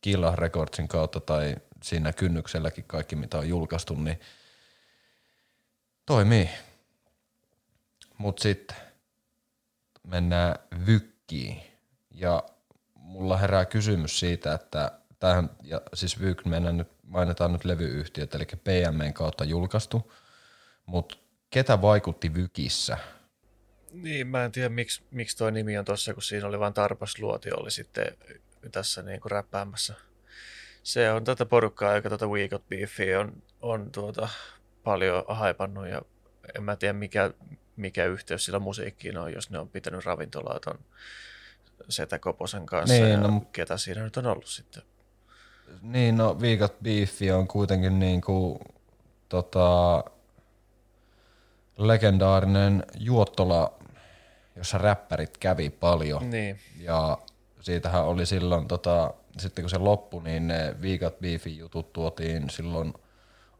Killa 0.00 0.36
Recordsin 0.36 0.88
kautta 0.88 1.20
tai 1.20 1.56
siinä 1.82 2.12
kynnykselläkin 2.12 2.84
kaikki, 2.84 3.16
mitä 3.16 3.38
on 3.38 3.48
julkaistu, 3.48 3.94
niin 3.94 4.20
toimii. 6.06 6.50
Mutta 8.18 8.42
sitten 8.42 8.76
mennään 10.06 10.54
vykkiin. 10.86 11.62
Ja 12.10 12.42
mulla 12.94 13.36
herää 13.36 13.64
kysymys 13.64 14.20
siitä, 14.20 14.54
että 14.54 14.92
tämähän, 15.18 15.50
ja 15.62 15.80
siis 15.94 16.20
Vyk 16.20 16.44
mennään 16.44 16.76
nyt, 16.76 16.88
mainitaan 17.12 17.52
nyt 17.52 17.64
levyyhtiöt, 17.64 18.34
eli 18.34 18.44
PMN 18.44 19.12
kautta 19.14 19.44
julkaistu, 19.44 20.12
mutta 20.86 21.16
ketä 21.50 21.82
vaikutti 21.82 22.34
Vykissä? 22.34 22.98
Niin, 23.92 24.26
mä 24.26 24.44
en 24.44 24.52
tiedä 24.52 24.68
miksi, 24.68 25.02
miksi 25.10 25.36
toi 25.36 25.52
nimi 25.52 25.78
on 25.78 25.84
tossa, 25.84 26.14
kun 26.14 26.22
siinä 26.22 26.46
oli 26.46 26.58
vain 26.58 26.74
Tarpas 26.74 27.18
Luoti 27.18 27.50
oli 27.52 27.70
sitten 27.70 28.06
tässä 28.72 29.02
niin 29.02 29.20
kuin 29.20 29.32
räppäämässä 29.32 29.94
Se 30.82 31.12
on 31.12 31.24
tätä 31.24 31.46
porukkaa, 31.46 31.94
joka 31.94 32.10
tätä 32.10 32.26
We 32.26 32.48
Got 32.48 32.68
Beefia 32.68 33.20
on, 33.20 33.42
on 33.62 33.90
tuota, 33.92 34.28
paljon 34.84 35.24
haipannut 35.28 35.88
ja 35.88 36.02
en 36.56 36.62
mä 36.62 36.76
tiedä 36.76 36.92
mikä, 36.92 37.30
mikä 37.76 38.06
yhteys 38.06 38.44
sillä 38.44 38.58
musiikkiin 38.58 39.18
on, 39.18 39.32
jos 39.32 39.50
ne 39.50 39.58
on 39.58 39.68
pitänyt 39.68 40.04
ravintolaa 40.04 40.60
ton 40.60 40.78
Setä 41.88 42.18
Koposen 42.18 42.66
kanssa 42.66 42.94
Niin, 42.94 43.08
ja 43.08 43.16
no- 43.16 43.40
ketä 43.52 43.76
siinä 43.76 44.02
nyt 44.04 44.16
on 44.16 44.26
ollut 44.26 44.46
sitten. 44.46 44.82
Niin, 45.82 46.16
no 46.16 46.40
Viikat 46.40 46.74
Beefi 46.82 47.32
on 47.32 47.48
kuitenkin 47.48 47.98
niinku, 47.98 48.60
tota, 49.28 50.04
legendaarinen 51.76 52.84
juottola, 52.98 53.72
jossa 54.56 54.78
räppärit 54.78 55.38
kävi 55.38 55.70
paljon. 55.70 56.30
Niin, 56.30 56.58
Ja 56.78 57.18
siitähän 57.60 58.04
oli 58.04 58.26
silloin, 58.26 58.68
tota, 58.68 59.14
sitten 59.38 59.62
kun 59.62 59.70
se 59.70 59.78
loppui, 59.78 60.22
niin 60.22 60.48
ne 60.48 60.74
Viikat 60.82 61.20
Beefin 61.20 61.58
jutut 61.58 61.92
tuotiin 61.92 62.50
silloin 62.50 62.94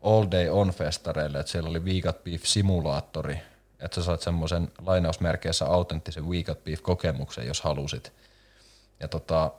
All 0.02 0.26
Day 0.30 0.48
On 0.48 0.70
festareille, 0.70 1.40
että 1.40 1.52
siellä 1.52 1.70
oli 1.70 1.84
Viikat 1.84 2.24
Beef 2.24 2.44
simulaattori, 2.44 3.38
että 3.80 3.94
sä 3.94 4.02
saat 4.02 4.20
semmoisen 4.20 4.68
lainausmerkeissä 4.86 5.66
autenttisen 5.66 6.30
Viikat 6.30 6.64
Beef 6.64 6.82
kokemuksen, 6.82 7.46
jos 7.46 7.60
halusit. 7.60 8.12
Ja 9.00 9.08
tota, 9.08 9.50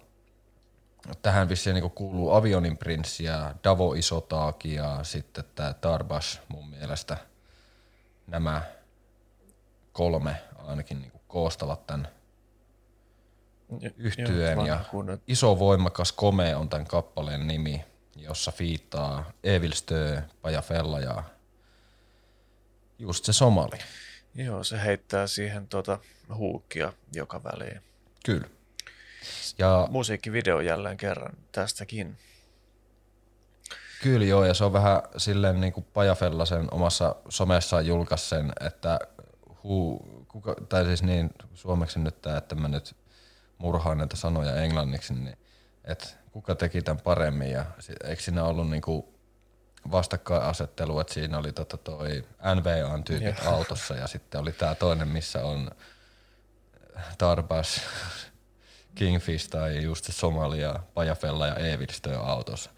tähän 1.22 1.50
vissiin 1.50 1.74
niin 1.74 1.92
kuuluu 1.92 2.32
Avionin 2.32 2.78
prinssi 2.78 3.24
ja 3.24 3.56
Davo 3.64 3.94
Isotaaki 3.94 4.74
ja 4.74 5.00
sitten 5.04 5.44
tämä 5.56 5.74
Tarbash 5.74 6.42
mun 6.48 6.70
mielestä. 6.70 7.18
Nämä 8.28 8.62
kolme 9.94 10.36
ainakin 10.58 11.02
niin 11.02 11.12
koostavat 11.28 11.88
tämän 11.88 12.08
yhtyeen 13.98 14.66
ja 14.66 14.80
Iso 15.28 15.60
voimakas 15.60 16.12
kome 16.12 16.56
on 16.56 16.70
tämän 16.70 16.88
kappaleen 16.88 17.48
nimi, 17.48 17.86
jossa 18.16 18.52
fiittaa 18.52 19.32
Evil 19.44 19.72
Stö, 19.72 20.22
Paja 20.42 20.62
Fella 20.62 21.00
ja 21.00 21.24
just 23.00 23.26
se 23.26 23.34
somali. 23.34 23.78
Joo, 24.36 24.64
se 24.64 24.84
heittää 24.84 25.28
siihen 25.28 25.68
tuota 25.68 26.00
huukkia 26.36 26.94
joka 27.14 27.44
väliin. 27.44 27.82
Kyllä. 28.26 28.48
Ja 29.58 29.88
Musiikkivideo 29.92 30.60
jälleen 30.62 30.98
kerran 30.98 31.34
tästäkin. 31.52 32.18
kyllä 34.02 34.26
joo, 34.26 34.46
ja 34.46 34.54
se 34.54 34.64
on 34.64 34.74
vähän 34.74 35.02
silleen 35.18 35.62
niin 35.62 35.74
kuin 35.74 35.86
Paja 35.94 36.16
Fella 36.16 36.46
sen 36.46 36.68
omassa 36.72 37.16
somessaan 37.30 37.86
julkaisi 37.86 38.30
sen, 38.30 38.54
että 38.60 39.00
huu, 39.64 40.26
kuka, 40.28 40.56
tai 40.70 40.86
siis 40.86 41.04
niin 41.04 41.30
suomeksi 41.54 42.00
nyt 42.00 42.22
tää, 42.22 42.38
että 42.38 42.56
mä 42.56 42.68
nyt 42.68 42.96
murhaan 43.58 43.98
näitä 43.98 44.16
sanoja 44.16 44.56
englanniksi, 44.56 45.14
niin 45.14 45.38
että 45.86 46.08
kuka 46.32 46.56
teki 46.56 46.82
tämän 46.82 47.04
paremmin 47.04 47.52
ja 47.52 47.66
eikö 48.04 48.22
siinä 48.22 48.44
ollut 48.44 48.70
niinku 48.70 49.14
vastakkainasettelu, 49.92 51.00
että 51.00 51.14
siinä 51.14 51.38
oli 51.38 51.52
tota 51.52 51.78
toi 51.78 52.26
NVA-tyypit 52.56 53.44
Joo. 53.44 53.56
autossa 53.56 53.96
ja 53.96 54.08
sitten 54.08 54.42
oli 54.42 54.52
tämä 54.52 54.76
toinen, 54.76 55.08
missä 55.08 55.46
on 55.46 55.72
Tarbas, 57.18 57.82
Kingfish 58.96 59.50
tai 59.50 59.84
just 59.84 60.06
se 60.06 60.12
Somalia, 60.12 60.80
Pajafella 60.94 61.48
ja 61.48 61.56
Evilstö 61.56 62.20
autossa. 62.20 62.72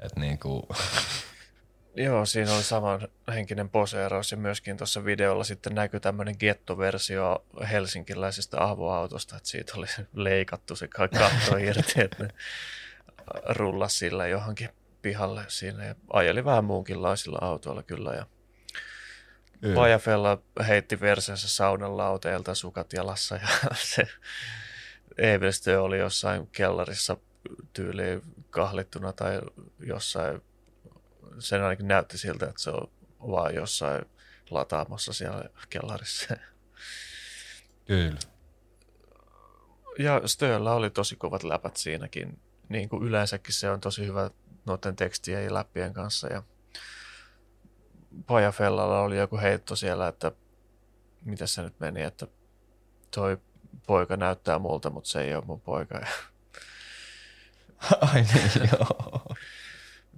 Että 0.00 0.20
niinku, 0.20 0.68
Joo, 1.96 2.26
siinä 2.26 2.54
oli 2.54 2.62
saman 2.62 3.08
henkinen 3.34 3.68
poseeraus 3.68 4.30
ja 4.30 4.36
myöskin 4.36 4.76
tuossa 4.76 5.04
videolla 5.04 5.44
sitten 5.44 5.74
näkyy 5.74 6.00
tämmöinen 6.00 6.36
gettoversio 6.38 7.44
helsinkiläisestä 7.70 8.68
avoautosta, 8.68 9.36
että 9.36 9.48
siitä 9.48 9.72
oli 9.76 9.86
leikattu 10.14 10.76
se 10.76 10.88
ka- 10.88 11.08
katto 11.08 11.56
irti, 11.56 11.92
että 12.00 12.24
ne 12.24 12.30
rullas 13.48 13.98
sillä 13.98 14.26
johonkin 14.26 14.68
pihalle 15.02 15.44
siinä 15.48 15.84
ja 15.84 15.94
ajeli 16.12 16.44
vähän 16.44 16.64
muunkinlaisilla 16.64 17.38
autoilla 17.40 17.82
kyllä 17.82 18.12
ja 18.14 18.26
Pajafella 19.74 20.42
heitti 20.66 21.00
versensä 21.00 21.48
saunan 21.48 21.96
lauteelta 21.96 22.54
sukat 22.54 22.92
jalassa 22.92 23.36
ja 23.36 23.48
se 23.94 24.08
Evelstö 25.18 25.82
oli 25.82 25.98
jossain 25.98 26.46
kellarissa 26.46 27.16
tyyliin 27.72 28.22
kahlittuna 28.50 29.12
tai 29.12 29.40
jossain, 29.80 30.42
sen 31.38 31.62
ainakin 31.62 31.88
näytti 31.88 32.18
siltä, 32.18 32.46
että 32.46 32.62
se 32.62 32.70
on 32.70 32.90
vaan 33.20 33.54
jossain 33.54 34.04
lataamassa 34.50 35.12
siellä 35.12 35.44
kellarissa. 35.70 36.36
kyllä. 37.86 38.18
Ja 39.98 40.22
Stööllä 40.26 40.72
oli 40.72 40.90
tosi 40.90 41.16
kovat 41.16 41.42
läpät 41.42 41.76
siinäkin. 41.76 42.40
Niin 42.68 42.88
kuin 42.88 43.02
yleensäkin 43.02 43.54
se 43.54 43.70
on 43.70 43.80
tosi 43.80 44.06
hyvä 44.06 44.30
noiden 44.66 44.96
tekstien 44.96 45.44
ja 45.44 45.54
läppien 45.54 45.92
kanssa. 45.92 46.28
Ja 46.32 46.42
Pajafellalla 48.26 49.00
oli 49.00 49.16
joku 49.16 49.38
heitto 49.38 49.76
siellä, 49.76 50.08
että 50.08 50.32
mitä 51.24 51.46
se 51.46 51.62
nyt 51.62 51.80
meni, 51.80 52.02
että 52.02 52.26
toi 53.10 53.38
poika 53.86 54.16
näyttää 54.16 54.58
multa, 54.58 54.90
mutta 54.90 55.10
se 55.10 55.20
ei 55.20 55.34
ole 55.34 55.44
mun 55.46 55.60
poika. 55.60 56.00
Ai 58.12 58.22
niin, 58.22 58.70
joo. 58.72 59.22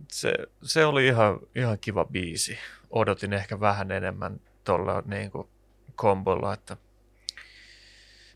se, 0.08 0.32
se 0.62 0.86
oli 0.86 1.06
ihan, 1.06 1.38
ihan 1.54 1.78
kiva 1.80 2.04
biisi. 2.04 2.58
Odotin 2.90 3.32
ehkä 3.32 3.60
vähän 3.60 3.90
enemmän 3.90 4.40
tuolla 4.64 5.02
niin 5.06 5.30
kuin 5.30 5.48
kombolla, 5.96 6.54
että 6.54 6.76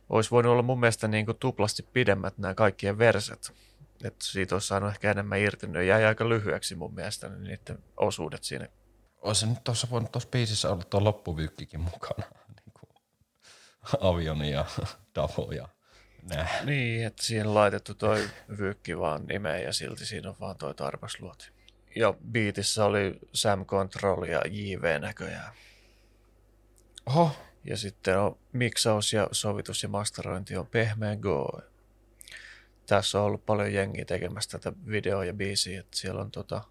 olisi 0.08 0.30
voinut 0.30 0.52
olla 0.52 0.62
mun 0.62 0.80
mielestä 0.80 1.08
niin 1.08 1.26
kuin 1.26 1.38
tuplasti 1.38 1.82
pidemmät 1.82 2.38
nämä 2.38 2.54
kaikkien 2.54 2.98
verset. 2.98 3.52
Että 4.04 4.24
siitä 4.24 4.54
olisi 4.54 4.66
saanut 4.66 4.90
ehkä 4.90 5.10
enemmän 5.10 5.38
irti. 5.38 5.66
Ne 5.66 5.84
jäi 5.84 6.04
aika 6.04 6.28
lyhyeksi 6.28 6.74
mun 6.74 6.94
mielestä 6.94 7.28
niin 7.28 7.44
niiden 7.44 7.78
osuudet 7.96 8.44
siinä. 8.44 8.68
Olisi 9.20 9.46
nyt 9.46 9.64
tuossa 9.64 9.86
voinut 9.90 10.12
tuossa 10.12 10.28
biisissä 10.28 10.70
olla 10.70 10.84
tuo 10.84 11.04
loppuvyykkikin 11.04 11.80
mukana. 11.80 12.24
Avioni 14.00 14.50
ja 14.50 14.64
Davo 15.14 15.52
ja 15.52 15.68
nää. 16.22 16.48
Niin, 16.64 17.06
että 17.06 17.22
siihen 17.22 17.54
laitettu 17.54 17.94
toi 17.94 18.28
vyykki 18.58 18.98
vaan 18.98 19.26
nimeen 19.26 19.62
ja 19.62 19.72
silti 19.72 20.06
siinä 20.06 20.28
on 20.28 20.36
vaan 20.40 20.56
toi 20.56 20.74
tarpasluoti. 20.74 21.50
Ja 21.96 22.14
biitissä 22.30 22.84
oli 22.84 23.18
Sam 23.32 23.66
Control 23.66 24.22
ja 24.24 24.42
JV 24.50 25.00
näköjään. 25.00 25.52
Oho, 27.06 27.36
Ja 27.64 27.76
sitten 27.76 28.18
on 28.18 28.38
miksaus 28.52 29.12
ja 29.12 29.28
sovitus 29.32 29.82
ja 29.82 29.88
masterointi 29.88 30.56
on 30.56 30.66
pehmeä 30.66 31.16
Go. 31.16 31.60
Tässä 32.86 33.18
on 33.18 33.24
ollut 33.24 33.46
paljon 33.46 33.72
jengiä 33.72 34.04
tekemässä 34.04 34.58
tätä 34.58 34.78
videoa 34.86 35.24
ja 35.24 35.34
biisiä, 35.34 35.80
että 35.80 35.96
siellä 35.96 36.20
on 36.20 36.30
tota, 36.30 36.64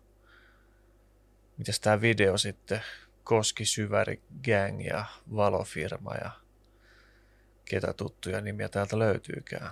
mitäs 1.57 1.79
tämä 1.79 2.01
video 2.01 2.37
sitten, 2.37 2.81
Koski 3.23 3.65
Syväri 3.65 4.21
Gang 4.45 4.85
ja 4.85 5.05
Valofirma 5.35 6.15
ja 6.15 6.31
ketä 7.65 7.93
tuttuja 7.93 8.41
nimiä 8.41 8.69
täältä 8.69 8.99
löytyykään. 8.99 9.71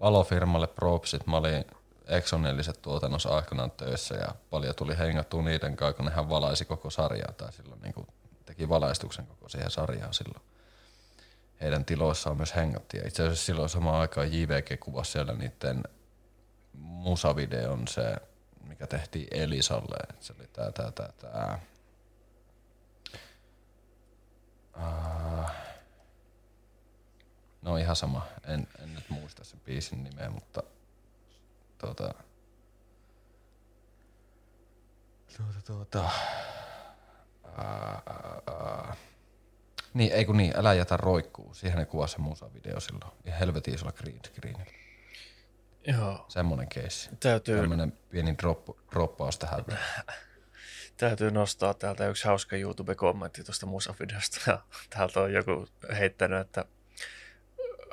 Valofirmalle 0.00 0.66
propsit. 0.66 1.26
Mä 1.26 1.36
olin 1.36 1.64
Exonelliset 2.08 2.82
tuotannossa 2.82 3.28
aikanaan 3.28 3.70
töissä 3.70 4.14
ja 4.14 4.34
paljon 4.50 4.74
tuli 4.74 4.98
hengattua 4.98 5.42
niiden 5.42 5.76
kanssa, 5.76 5.96
kun 5.96 6.04
nehän 6.04 6.28
valaisi 6.28 6.64
koko 6.64 6.90
sarjaa 6.90 7.32
tai 7.32 7.52
silloin 7.52 7.80
niin 7.80 8.06
teki 8.46 8.68
valaistuksen 8.68 9.26
koko 9.26 9.48
siihen 9.48 9.70
sarjaan 9.70 10.14
silloin. 10.14 10.42
Heidän 11.60 11.84
tiloissaan 11.84 12.36
myös 12.36 12.54
hengattiin. 12.56 13.06
Itse 13.06 13.22
asiassa 13.22 13.44
silloin 13.44 13.68
samaan 13.68 14.00
aikaan 14.00 14.32
JVG 14.32 14.80
kuvasi 14.80 15.12
siellä 15.12 15.32
niiden 15.32 15.82
musavideon 16.72 17.88
se, 17.88 18.16
mikä 18.64 18.86
tehtiin 18.86 19.28
Elisalle. 19.30 19.96
Et 20.10 20.22
Se 20.22 20.34
oli 20.38 20.48
tää, 20.52 20.72
tää, 20.72 20.90
tää, 20.92 21.12
tää. 21.20 21.60
Ah. 24.72 25.69
No 27.62 27.76
ihan 27.76 27.96
sama. 27.96 28.26
En, 28.46 28.68
en 28.82 28.94
nyt 28.94 29.10
muista 29.10 29.44
sen 29.44 29.60
biisin 29.60 30.04
nimeä, 30.04 30.30
mutta 30.30 30.62
tuota, 31.78 32.14
tuota, 35.36 35.62
tuota, 35.66 36.10
ää, 37.58 38.02
ää, 38.06 38.42
ää. 38.46 38.96
Niin, 39.94 40.12
ei 40.12 40.24
kun 40.24 40.36
niin, 40.36 40.52
älä 40.56 40.74
jätä 40.74 40.96
roikkuu. 40.96 41.54
Siihen 41.54 41.78
ne 41.78 41.84
kuvasi 41.84 42.12
se 42.12 42.18
musavideo 42.18 42.80
silloin. 42.80 43.12
Ja 43.24 43.34
helvetin 43.34 43.74
isolla 43.74 43.92
green 43.92 44.20
screenillä. 44.26 44.72
Joo, 45.86 46.24
Semmonen 46.28 46.68
keissi. 46.68 47.10
täytyy, 47.20 47.60
Tämmönen 47.60 47.92
pieni 48.10 48.34
drop, 48.38 48.68
droppaus 48.92 49.38
tähän 49.38 49.64
täytyy 50.96 51.30
nostaa 51.30 51.74
täältä 51.74 52.08
yksi 52.08 52.24
hauska 52.24 52.56
YouTube-kommentti 52.56 53.44
tuosta 53.44 53.66
musavideosta. 53.66 54.60
Täältä 54.90 55.20
on 55.20 55.32
joku 55.32 55.66
heittänyt, 55.98 56.40
että 56.40 56.64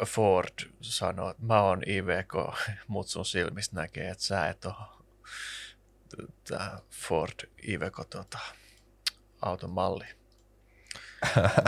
Ford 0.06 0.72
sanoo, 0.82 1.30
että 1.30 1.44
mä 1.46 1.62
oon 1.62 1.84
IVK, 1.88 2.34
mut 2.88 3.08
sun 3.08 3.26
silmistä 3.26 3.76
näkee, 3.76 4.10
että 4.10 4.24
sä 4.24 4.48
et 4.48 4.66
tää 6.48 6.80
Ford 6.90 7.50
IVK 7.68 7.96
tota, 8.10 8.40
auton 9.42 9.70
malli. 9.70 10.06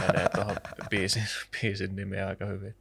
Menee 0.08 0.30
tuohon 0.36 0.56
biisin, 0.90 1.24
biisin 1.62 1.96
nimeen 1.96 2.28
aika 2.28 2.46
hyvin. 2.46 2.76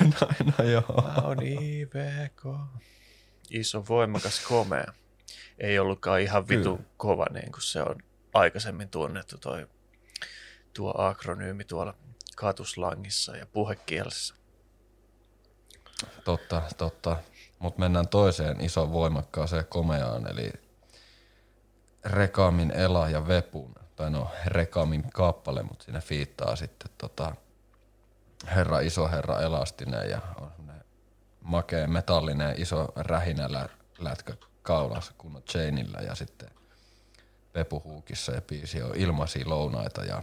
no, 0.00 0.28
no 0.58 0.64
joo. 0.64 1.02
Mä 1.02 1.22
oon 1.22 1.42
IVK. 1.42 2.46
Iso, 3.50 3.84
voimakas, 3.88 4.40
komea. 4.40 4.92
Ei 5.58 5.78
ollutkaan 5.78 6.20
ihan 6.20 6.48
vitu 6.48 6.76
Kyllä. 6.76 6.88
kova, 6.96 7.26
niin 7.32 7.52
kuin 7.52 7.62
se 7.62 7.82
on 7.82 7.96
aikaisemmin 8.34 8.88
tunnettu 8.88 9.38
toi, 9.38 9.66
tuo 10.72 10.94
akronyymi 10.98 11.64
tuolla 11.64 11.94
katuslangissa 12.38 13.36
ja 13.36 13.46
puhekielessä. 13.46 14.34
Totta, 16.24 16.62
totta. 16.76 17.16
Mutta 17.58 17.80
mennään 17.80 18.08
toiseen 18.08 18.60
isoon 18.60 18.92
voimakkaaseen 18.92 19.66
komeaan, 19.68 20.30
eli 20.30 20.52
Rekamin 22.04 22.70
Ela 22.70 23.08
ja 23.08 23.28
Vepun, 23.28 23.74
tai 23.96 24.10
no 24.10 24.30
Rekamin 24.46 25.10
kappale, 25.12 25.62
mutta 25.62 25.84
siinä 25.84 26.00
fiittaa 26.00 26.56
sitten 26.56 26.90
tota, 26.98 27.34
herra 28.54 28.80
iso 28.80 29.08
herra 29.08 29.40
elastinen 29.40 30.10
ja 30.10 30.20
on 30.40 30.52
makea 31.40 31.86
metallinen 31.86 32.54
iso 32.60 32.88
rähinä 32.96 33.52
lä- 33.52 33.68
lätkö 33.98 34.36
kaulassa 34.62 35.12
kunnon 35.18 35.42
chainillä 35.42 35.98
ja 36.00 36.14
sitten 36.14 36.50
Pepuhuukissa 37.52 38.32
ja 38.32 38.42
biisi 38.42 38.82
on 38.82 38.96
ilmaisia 38.96 39.48
lounaita 39.48 40.04
ja 40.04 40.22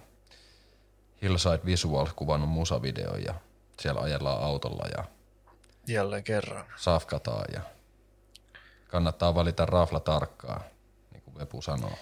Hillside 1.21 1.59
Visuals 1.65 2.13
kuvannut 2.13 2.49
musavideon 2.49 3.23
ja 3.23 3.33
siellä 3.79 4.01
ajellaan 4.01 4.43
autolla 4.43 4.87
ja 4.97 5.03
Jälleen 5.87 6.23
kerran. 6.23 6.65
safkataan 6.75 7.45
ja 7.53 7.61
kannattaa 8.87 9.35
valita 9.35 9.65
rafla 9.65 9.99
tarkkaa, 9.99 10.63
niin 11.11 11.21
kuin 11.21 11.37
Vepu 11.37 11.61
sanoo. 11.61 11.97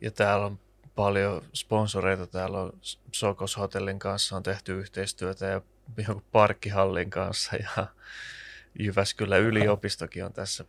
Ja 0.00 0.10
täällä 0.10 0.46
on 0.46 0.58
paljon 0.94 1.42
sponsoreita. 1.54 2.26
Täällä 2.26 2.60
on 2.60 2.72
Sokos 3.12 3.56
Hotellin 3.56 3.98
kanssa 3.98 4.36
on 4.36 4.42
tehty 4.42 4.80
yhteistyötä 4.80 5.46
ja 5.46 5.60
jonkun 5.96 6.24
parkkihallin 6.32 7.10
kanssa 7.10 7.56
ja 7.56 7.86
Jyväskylän 8.78 9.40
yliopistokin 9.40 10.24
on 10.24 10.32
tässä, 10.32 10.64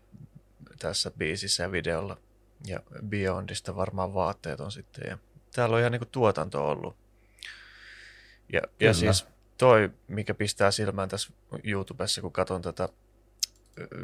tässä 0.80 1.12
biisissä 1.12 1.64
ja 1.64 1.72
videolla. 1.72 2.18
Ja 2.66 2.80
Beyondista 3.08 3.76
varmaan 3.76 4.14
vaatteet 4.14 4.60
on 4.60 4.72
sitten. 4.72 5.10
Ja 5.10 5.18
täällä 5.54 5.74
on 5.74 5.80
ihan 5.80 5.92
niin 5.92 6.00
kuin 6.00 6.10
tuotanto 6.12 6.70
ollut. 6.70 6.96
Ja, 8.54 8.62
ja 8.80 8.94
siis 8.94 9.28
toi, 9.58 9.90
mikä 10.08 10.34
pistää 10.34 10.72
silmään 10.72 11.10
tässä 11.10 11.34
YouTubessa, 11.64 12.22
kun 12.22 12.32
katson 12.32 12.62
tätä 12.62 12.90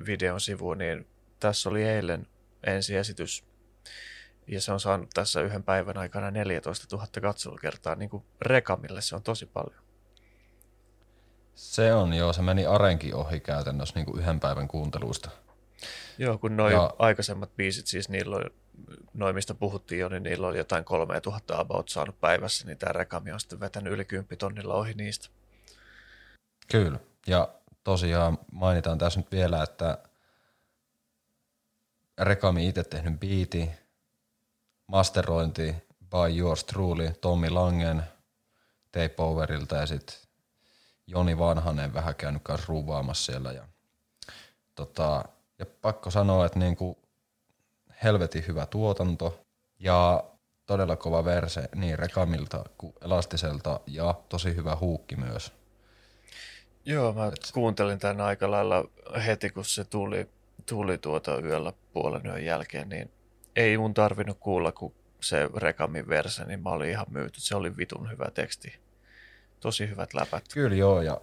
videon 0.05 0.41
sivua, 0.41 0.75
niin 0.75 1.07
tässä 1.39 1.69
oli 1.69 1.83
eilen 1.83 2.27
ensiesitys 2.63 3.43
ja 4.47 4.61
se 4.61 4.71
on 4.71 4.79
saanut 4.79 5.09
tässä 5.13 5.41
yhden 5.41 5.63
päivän 5.63 5.97
aikana 5.97 6.31
14 6.31 6.95
000 6.95 7.07
katselukertaa, 7.21 7.95
niin 7.95 8.09
kuin 8.09 8.23
Rekamille 8.41 9.01
se 9.01 9.15
on 9.15 9.23
tosi 9.23 9.45
paljon. 9.45 9.83
Se 11.55 11.93
on 11.93 12.13
joo, 12.13 12.33
se 12.33 12.41
meni 12.41 12.65
Arenkin 12.65 13.15
ohi 13.15 13.39
käytännössä 13.39 13.95
niin 13.95 14.05
kuin 14.05 14.19
yhden 14.19 14.39
päivän 14.39 14.67
kuunteluista. 14.67 15.29
Joo, 16.17 16.37
kun 16.37 16.57
noin 16.57 16.75
aikaisemmat 16.99 17.55
biisit, 17.55 17.87
siis 17.87 18.09
niillä 18.09 18.35
on, 18.35 18.49
noin 19.13 19.35
mistä 19.35 19.53
puhuttiin 19.53 19.99
jo, 19.99 20.09
niin 20.09 20.23
niillä 20.23 20.47
oli 20.47 20.57
jotain 20.57 20.85
3000 20.85 21.59
about 21.59 21.89
saanut 21.89 22.19
päivässä, 22.19 22.65
niin 22.65 22.77
tämä 22.77 22.93
Rekami 22.93 23.31
on 23.31 23.39
sitten 23.39 23.59
vetänyt 23.59 23.93
yli 23.93 24.05
10 24.05 24.37
tonnilla 24.37 24.73
ohi 24.73 24.93
niistä. 24.93 25.29
Kyllä. 26.71 26.99
Ja 27.27 27.49
tosiaan 27.83 28.37
mainitaan 28.51 28.97
tässä 28.97 29.19
nyt 29.19 29.31
vielä, 29.31 29.63
että 29.63 29.97
Rekami 32.21 32.67
itse 32.67 32.83
tehnyt 32.83 33.19
biiti, 33.19 33.69
masterointi 34.87 35.75
by 36.09 36.37
yours 36.37 36.63
truly, 36.63 37.13
Tommi 37.21 37.49
Langen, 37.49 38.03
Tapeoverilta 38.91 39.75
ja 39.75 39.85
sitten 39.85 40.15
Joni 41.07 41.37
Vanhanen 41.37 41.93
vähän 41.93 42.15
käynyt 42.15 42.41
kanssa 42.43 42.65
ruuvaamassa 42.67 43.31
siellä. 43.31 43.51
Ja, 43.51 43.67
tota, 44.75 45.25
ja 45.59 45.65
pakko 45.81 46.11
sanoa, 46.11 46.45
että 46.45 46.59
niinku 46.59 47.02
helvetin 48.03 48.43
hyvä 48.47 48.65
tuotanto 48.65 49.39
ja 49.79 50.23
todella 50.65 50.95
kova 50.95 51.25
verse 51.25 51.69
niin 51.75 51.99
Rekamilta 51.99 52.63
kuin 52.77 52.93
Elastiselta 53.01 53.79
ja 53.87 54.13
tosi 54.29 54.55
hyvä 54.55 54.77
huukki 54.79 55.15
myös. 55.15 55.53
Joo, 56.85 57.13
mä 57.13 57.27
Et... 57.27 57.51
kuuntelin 57.53 57.99
tämän 57.99 58.21
aika 58.21 58.51
lailla 58.51 58.85
heti, 59.25 59.49
kun 59.49 59.65
se 59.65 59.83
tuli, 59.83 60.29
tuli 60.65 60.97
tuota 60.97 61.39
yöllä 61.39 61.73
puolen 61.93 62.25
yön 62.25 62.45
jälkeen, 62.45 62.89
niin 62.89 63.11
ei 63.55 63.77
mun 63.77 63.93
tarvinnut 63.93 64.37
kuulla, 64.39 64.71
kun 64.71 64.93
se 65.21 65.49
Rekamin 65.55 66.09
verse, 66.09 66.45
niin 66.45 66.63
mä 66.63 66.69
olin 66.69 66.89
ihan 66.89 67.05
myyty. 67.09 67.41
Se 67.41 67.55
oli 67.55 67.77
vitun 67.77 68.11
hyvä 68.11 68.31
teksti. 68.33 68.79
Tosi 69.59 69.89
hyvät 69.89 70.13
läpät. 70.13 70.43
Kyllä 70.53 70.75
joo, 70.75 71.01
ja 71.01 71.21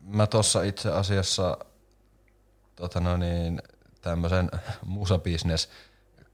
mä 0.00 0.26
tossa 0.26 0.62
itse 0.62 0.90
asiassa 0.90 1.58
tota 2.76 3.00
no 3.00 3.16
niin, 3.16 3.62
tämmöisen 4.04 4.50
musabisnes 4.84 5.68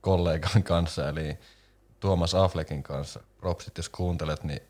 kollegan 0.01 0.63
kanssa, 0.63 1.09
eli 1.09 1.39
Tuomas 2.01 2.35
Affleckin 2.35 2.83
kanssa, 2.83 3.21
propsit 3.39 3.77
jos 3.77 3.89
kuuntelet, 3.89 4.45
niin 4.45 4.63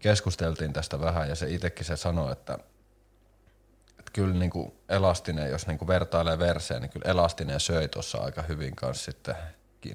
keskusteltiin 0.00 0.72
tästä 0.72 1.00
vähän 1.00 1.28
ja 1.28 1.34
se 1.34 1.50
itsekin 1.50 1.86
se 1.86 1.96
sanoi, 1.96 2.32
että, 2.32 2.58
että 3.98 4.10
kyllä 4.12 4.34
niin 4.34 4.50
kuin 4.50 4.72
Elastinen, 4.88 5.50
jos 5.50 5.66
niin 5.66 5.78
kuin 5.78 5.88
vertailee 5.88 6.38
versejä, 6.38 6.80
niin 6.80 6.90
kyllä 6.90 7.10
Elastinen 7.10 7.60
söi 7.60 7.88
tuossa 7.88 8.18
aika 8.18 8.42
hyvin 8.42 8.76
kanssa 8.76 9.04
sitten 9.04 9.34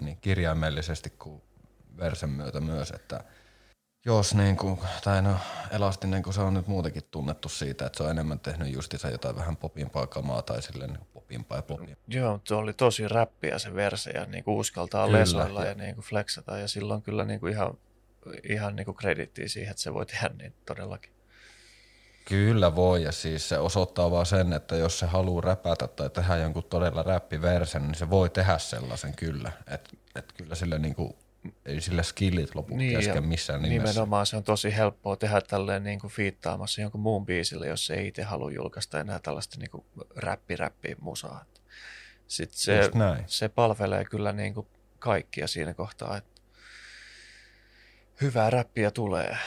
niin 0.02 0.18
kirjaimellisesti 0.22 1.10
kuin 1.10 1.42
versen 1.98 2.30
myötä 2.30 2.62
myös, 2.62 2.92
että 2.92 3.24
jos 4.06 4.36
niin 4.36 4.58
kuin, 4.58 4.80
tai 5.04 5.22
no 5.22 5.38
Elastinen, 5.72 6.24
kun 6.24 6.34
se 6.34 6.42
on 6.42 6.54
nyt 6.54 6.68
muutenkin 6.68 7.04
tunnettu 7.12 7.50
siitä, 7.50 7.86
että 7.86 7.98
se 7.98 8.04
on 8.04 8.10
enemmän 8.10 8.40
tehnyt 8.40 8.74
justiinsa 8.74 9.10
jotain 9.10 9.36
vähän 9.36 9.58
popimpaa 9.58 10.08
kamaa 10.08 10.42
tai 10.42 10.62
silleen 10.62 10.94
niin 10.94 11.08
popimpaa 11.14 11.58
ja 11.58 11.62
popimpaa. 11.62 12.04
Joo, 12.08 12.34
mutta 12.34 12.58
oli 12.58 12.74
tosi 12.74 13.08
räppiä 13.08 13.60
se 13.60 13.76
verse 13.76 14.12
ja 14.12 14.26
niin 14.26 14.44
kuin 14.44 14.58
uskaltaa 14.58 15.06
Kyllä, 15.06 15.20
lesoilla 15.20 15.66
ja, 15.66 15.74
niin 15.74 15.96
kuin 15.96 16.06
flexata 16.06 16.58
ja 16.58 16.68
silloin 16.68 17.02
kyllä 17.02 17.26
niin 17.26 17.40
kuin 17.40 17.54
ihan, 17.54 17.78
ihan 18.50 18.76
niin 18.76 18.86
kuin 18.86 18.98
kredittiä 18.98 19.48
siihen, 19.48 19.72
että 19.72 19.84
se 19.84 19.94
voi 19.94 20.06
tehdä 20.06 20.30
niin 20.38 20.54
todellakin. 20.66 21.12
Kyllä 22.26 22.76
voi, 22.76 23.04
ja 23.04 23.12
siis 23.12 23.50
se 23.50 23.58
osoittaa 23.58 24.12
vaan 24.12 24.26
sen, 24.26 24.54
että 24.54 24.76
jos 24.76 25.00
se 25.00 25.06
haluaa 25.06 25.42
räpätä 25.42 25.88
tai 25.88 26.10
tehdä 26.10 26.38
jonkun 26.38 26.64
todella 26.64 27.04
räppiversen, 27.04 27.82
niin 27.82 27.96
se 27.96 28.10
voi 28.10 28.30
tehdä 28.30 28.58
sellaisen 28.58 29.16
kyllä. 29.16 29.52
Että 29.68 29.90
et 30.16 30.34
kyllä 30.34 30.56
sille 30.56 30.80
niinku, 30.80 31.18
ei 31.66 31.82
sille 31.82 32.04
skillit 32.04 32.56
lopu 32.56 32.78
niin, 32.78 32.98
kesken 32.98 33.24
missään 33.24 33.62
nimessä. 33.62 33.94
Nimenomaan 33.94 34.26
se 34.26 34.38
on 34.38 34.44
tosi 34.44 34.76
helppoa 34.76 35.16
tehdä 35.16 35.42
tälleen 35.42 35.84
niin 35.84 36.00
kuin 36.00 36.12
fiittaamassa 36.12 36.82
jonkun 36.82 37.02
muun 37.02 37.26
biisille, 37.26 37.68
jos 37.68 37.90
ei 37.90 38.08
itse 38.08 38.24
halua 38.24 38.52
julkaista 38.52 39.00
enää 39.00 39.20
tällaista 39.20 39.60
niin 39.60 39.72
kuin 39.72 39.86
räppi-räppi 40.16 40.96
musaa. 41.00 41.46
Sitten 42.28 42.60
se, 42.60 42.92
se 43.28 43.50
palvelee 43.50 44.06
kyllä 44.06 44.32
niin 44.32 44.54
kuin 44.54 44.68
kaikkia 45.00 45.48
siinä 45.48 45.74
kohtaa, 45.74 46.18
että 46.18 46.42
hyvää 48.22 48.50
räppiä 48.50 48.92
tulee. 48.92 49.38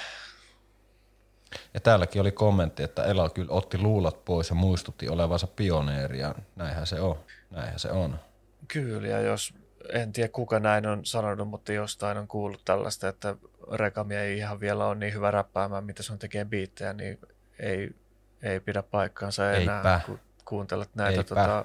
Ja 1.74 1.80
täälläkin 1.80 2.20
oli 2.20 2.32
kommentti, 2.32 2.82
että 2.82 3.04
Ela 3.04 3.30
kyllä 3.30 3.52
otti 3.52 3.78
luulat 3.78 4.24
pois 4.24 4.48
ja 4.48 4.54
muistutti 4.54 5.08
olevansa 5.08 5.46
pioneeri, 5.46 6.18
ja 6.18 6.34
näinhän 6.56 6.86
se 6.86 7.00
on. 7.00 7.18
Näinhän 7.50 7.78
se 7.78 7.90
on. 7.90 8.20
Kyllä, 8.68 9.08
ja 9.08 9.20
jos, 9.20 9.54
en 9.92 10.12
tiedä 10.12 10.28
kuka 10.28 10.60
näin 10.60 10.86
on 10.86 11.06
sanonut, 11.06 11.48
mutta 11.48 11.72
jostain 11.72 12.18
on 12.18 12.28
kuullut 12.28 12.64
tällaista, 12.64 13.08
että 13.08 13.36
Rekami 13.72 14.16
ei 14.16 14.38
ihan 14.38 14.60
vielä 14.60 14.86
ole 14.86 14.94
niin 14.94 15.14
hyvä 15.14 15.30
räppäämään, 15.30 15.84
mitä 15.84 16.02
se 16.02 16.12
on 16.12 16.18
tekee 16.18 16.44
biittejä, 16.44 16.92
niin 16.92 17.18
ei, 17.58 17.90
ei 18.42 18.60
pidä 18.60 18.82
paikkaansa 18.82 19.52
enää, 19.52 19.76
Eipä. 19.76 20.00
kun 20.06 20.20
kuuntelet 20.44 20.94
näitä 20.94 21.20
Eipä. 21.20 21.24
tota, 21.28 21.64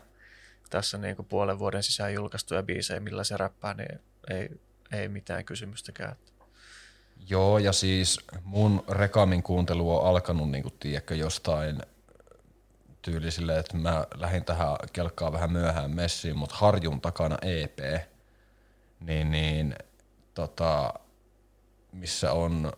tässä 0.70 0.98
niin 0.98 1.16
kuin 1.16 1.26
puolen 1.26 1.60
vuoden 1.60 1.84
sisään 1.84 2.14
julkaistuja 2.14 2.64
biisejä, 2.64 3.00
millä 3.00 3.24
se 3.24 3.38
räppää, 3.38 3.74
niin 3.74 4.00
ei, 4.30 4.50
ei 4.92 5.08
mitään 5.08 5.46
kysymystäkään. 5.46 6.16
Joo, 7.30 7.58
ja 7.58 7.74
siis 7.74 8.20
mun 8.44 8.84
Rekamin 8.90 9.44
kuuntelu 9.44 9.98
on 9.98 10.08
alkanut, 10.08 10.52
niin 10.52 10.64
kuin 10.64 10.76
tiedätkö, 10.80 11.16
jostain 11.16 11.80
tyylisille, 13.02 13.60
että 13.60 13.78
mä 13.78 14.06
lähdin 14.16 14.46
tähän 14.46 14.76
kelkkaan 14.94 15.34
vähän 15.34 15.52
myöhään 15.52 15.92
messiin, 15.92 16.38
mutta 16.38 16.56
Harjun 16.56 17.02
takana 17.02 17.38
EP, 17.42 17.80
niin, 19.00 19.32
niin 19.32 19.76
tota, 20.34 20.94
missä 21.92 22.32
on 22.32 22.72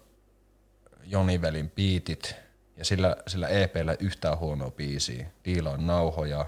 Jonivelin 1.03 1.69
biitit, 1.69 2.35
ja 2.77 2.85
sillä, 2.85 3.15
sillä 3.27 3.47
EPllä 3.47 3.95
yhtään 3.99 4.39
huonoa 4.39 4.71
biisiä. 4.71 5.27
Diila 5.45 5.69
on 5.69 5.87
nauhoja, 5.87 6.45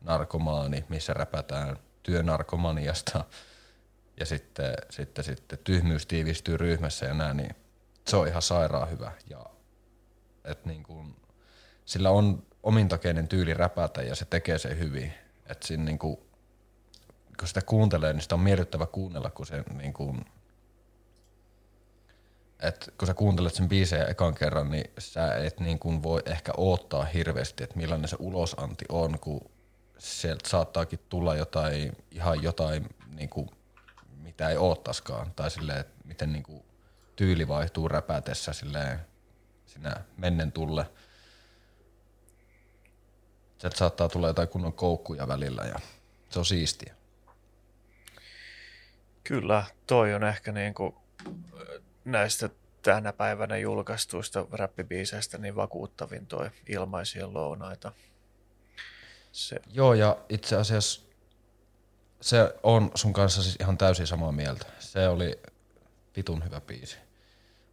narkomaani, 0.00 0.84
missä 0.88 1.14
räpätään 1.14 1.76
työnarkomaniasta, 2.02 3.24
ja 4.20 4.26
sitten, 4.26 4.74
sitten, 4.90 5.24
sitten 5.24 5.58
tyhmyys 5.64 6.06
tiivistyy 6.06 6.56
ryhmässä 6.56 7.06
ja 7.06 7.14
näin, 7.14 7.36
niin 7.36 7.56
se 8.06 8.16
on 8.16 8.28
ihan 8.28 8.42
sairaan 8.42 8.90
hyvä. 8.90 9.12
Ja, 9.30 9.46
et 10.44 10.64
niin 10.64 10.82
kun, 10.82 11.16
sillä 11.84 12.10
on 12.10 12.42
omintakeinen 12.62 13.28
tyyli 13.28 13.54
räpätä 13.54 14.02
ja 14.02 14.14
se 14.14 14.24
tekee 14.24 14.58
sen 14.58 14.78
hyvin. 14.78 15.12
Et 15.46 15.62
siinä 15.62 15.84
niin 15.84 15.98
kun, 15.98 16.18
sitä 17.44 17.62
kuuntelee, 17.62 18.12
niin 18.12 18.22
sitä 18.22 18.34
on 18.34 18.40
miellyttävä 18.40 18.86
kuunnella, 18.86 19.30
kun 19.30 19.46
se 19.46 19.64
niin 19.74 19.92
kun, 19.92 20.24
et 22.60 22.94
kun 22.98 23.08
sä 23.08 23.14
kuuntelet 23.14 23.54
sen 23.54 23.68
biisejä 23.68 24.04
ekan 24.04 24.34
kerran, 24.34 24.70
niin 24.70 24.90
sä 24.98 25.34
et 25.34 25.60
niin 25.60 25.78
kun 25.78 26.02
voi 26.02 26.22
ehkä 26.26 26.52
odottaa 26.56 27.04
hirveästi, 27.04 27.64
että 27.64 27.76
millainen 27.76 28.08
se 28.08 28.16
ulosanti 28.18 28.84
on, 28.88 29.18
kun 29.18 29.50
sieltä 29.98 30.48
saattaakin 30.48 31.00
tulla 31.08 31.34
jotain, 31.34 31.92
ihan 32.10 32.42
jotain, 32.42 32.86
niin 33.14 33.28
kuin, 33.28 33.50
mitä 34.16 34.48
ei 34.48 34.56
oottaskaan. 34.56 35.32
Tai 35.36 35.50
silleen, 35.50 35.80
että 35.80 35.94
miten 36.04 36.32
niin 36.32 36.42
kuin, 36.42 36.62
tyyli 37.16 37.48
vaihtuu 37.48 37.88
räpätessä 37.88 38.52
silleen, 38.52 39.00
sinä 39.66 39.96
mennen 40.16 40.52
tulle. 40.52 40.86
Sieltä 43.60 43.76
saattaa 43.76 44.08
tulla 44.08 44.26
jotain 44.26 44.48
kunnon 44.48 44.72
koukkuja 44.72 45.28
välillä 45.28 45.62
ja 45.62 45.80
se 46.30 46.38
on 46.38 46.44
siistiä. 46.44 46.94
Kyllä, 49.24 49.64
toi 49.86 50.14
on 50.14 50.24
ehkä 50.24 50.52
niin 50.52 50.74
kuin 50.74 50.94
näistä 52.04 52.50
tänä 52.82 53.12
päivänä 53.12 53.56
julkaistuista 53.56 54.46
räppibiiseistä 54.52 55.38
niin 55.38 55.56
vakuuttavin 55.56 56.26
toi 56.26 56.50
ilmaisien 56.68 57.34
lounaita. 57.34 57.92
Se. 59.32 59.56
Joo, 59.72 59.94
ja 59.94 60.16
itse 60.28 60.56
asiassa 60.56 61.00
se 62.20 62.54
on 62.62 62.90
sun 62.94 63.12
kanssa 63.12 63.42
siis 63.42 63.56
ihan 63.60 63.78
täysin 63.78 64.06
samaa 64.06 64.32
mieltä. 64.32 64.66
Se 64.78 65.08
oli 65.08 65.38
vitun 66.16 66.44
hyvä 66.44 66.60
biisi. 66.60 66.96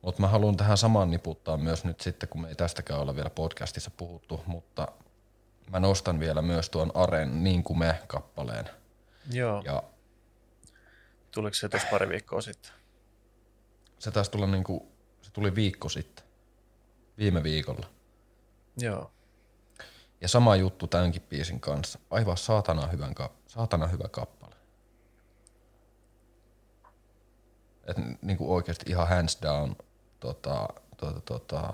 Mutta 0.02 0.21
mä 0.21 0.28
haluan 0.28 0.58
tähän 0.58 0.78
samaan 0.78 1.12
niputtaa 1.12 1.58
myös 1.58 1.86
nyt 1.86 2.02
sitten, 2.02 2.30
kun 2.30 2.41
me 2.41 2.50
ei 2.50 2.56
tästäkään 2.56 3.00
olla 3.00 3.15
vielä 3.15 3.30
podcastissa 3.30 3.91
puhuttu, 3.91 4.43
mutta 4.45 4.88
mä 5.71 5.80
nostan 5.80 6.19
vielä 6.19 6.41
myös 6.41 6.69
tuon 6.69 6.91
Aren 6.93 7.43
Niin 7.43 7.63
kuin 7.63 7.80
me 7.80 7.99
kappaleen. 8.08 8.69
Joo. 9.32 9.62
Ja 9.65 9.84
Tuliko 11.38 11.53
se 11.53 11.69
tuossa 11.69 11.88
pari 11.91 12.10
viikkoa 12.10 12.41
sitten? 12.41 12.71
Se 13.99 14.12
taisi 14.12 14.32
tulla 14.32 14.47
niinku, 14.47 14.91
se 15.21 15.32
tuli 15.32 15.56
viikko 15.56 15.89
sitten. 15.89 16.25
Viime 17.17 17.43
viikolla. 17.43 17.88
Joo. 18.77 19.12
Ja 20.21 20.27
sama 20.27 20.56
juttu 20.56 20.88
tämänkin 20.88 21.21
biisin 21.21 21.60
kanssa. 21.60 21.99
Aivan 22.10 22.38
saatana, 22.38 22.88
hyvän, 22.88 23.15
saatana 23.47 23.88
hyvä 23.88 24.08
kappale. 24.12 24.56
Et 27.88 27.97
niinku 28.21 28.53
oikeasti 28.53 28.91
ihan 28.91 29.08
hands 29.08 29.38
down, 29.41 29.75
tota, 30.19 30.67
tota, 30.97 31.21
tota, 31.21 31.73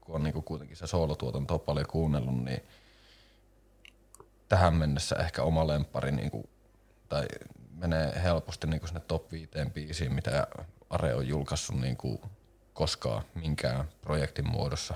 kun 0.00 0.14
on 0.14 0.22
niinku 0.22 0.42
kuitenkin 0.42 0.76
se 0.76 0.86
soolotuotanto 0.86 1.58
paljon 1.58 1.86
kuunnellut, 1.86 2.44
niin 2.44 2.62
tähän 4.52 4.74
mennessä 4.74 5.16
ehkä 5.16 5.42
oma 5.42 5.66
lempari 5.66 6.12
niinku, 6.12 6.50
tai 7.08 7.26
menee 7.74 8.22
helposti 8.22 8.66
niin 8.66 8.86
sinne 8.86 9.00
top 9.00 9.32
5 9.32 9.50
biisiin, 9.74 10.12
mitä 10.12 10.46
Are 10.90 11.14
on 11.14 11.28
julkaissut 11.28 11.80
niin 11.80 11.96
kuin 11.96 12.20
koskaan 12.72 13.22
minkään 13.34 13.84
projektin 14.00 14.48
muodossa. 14.48 14.94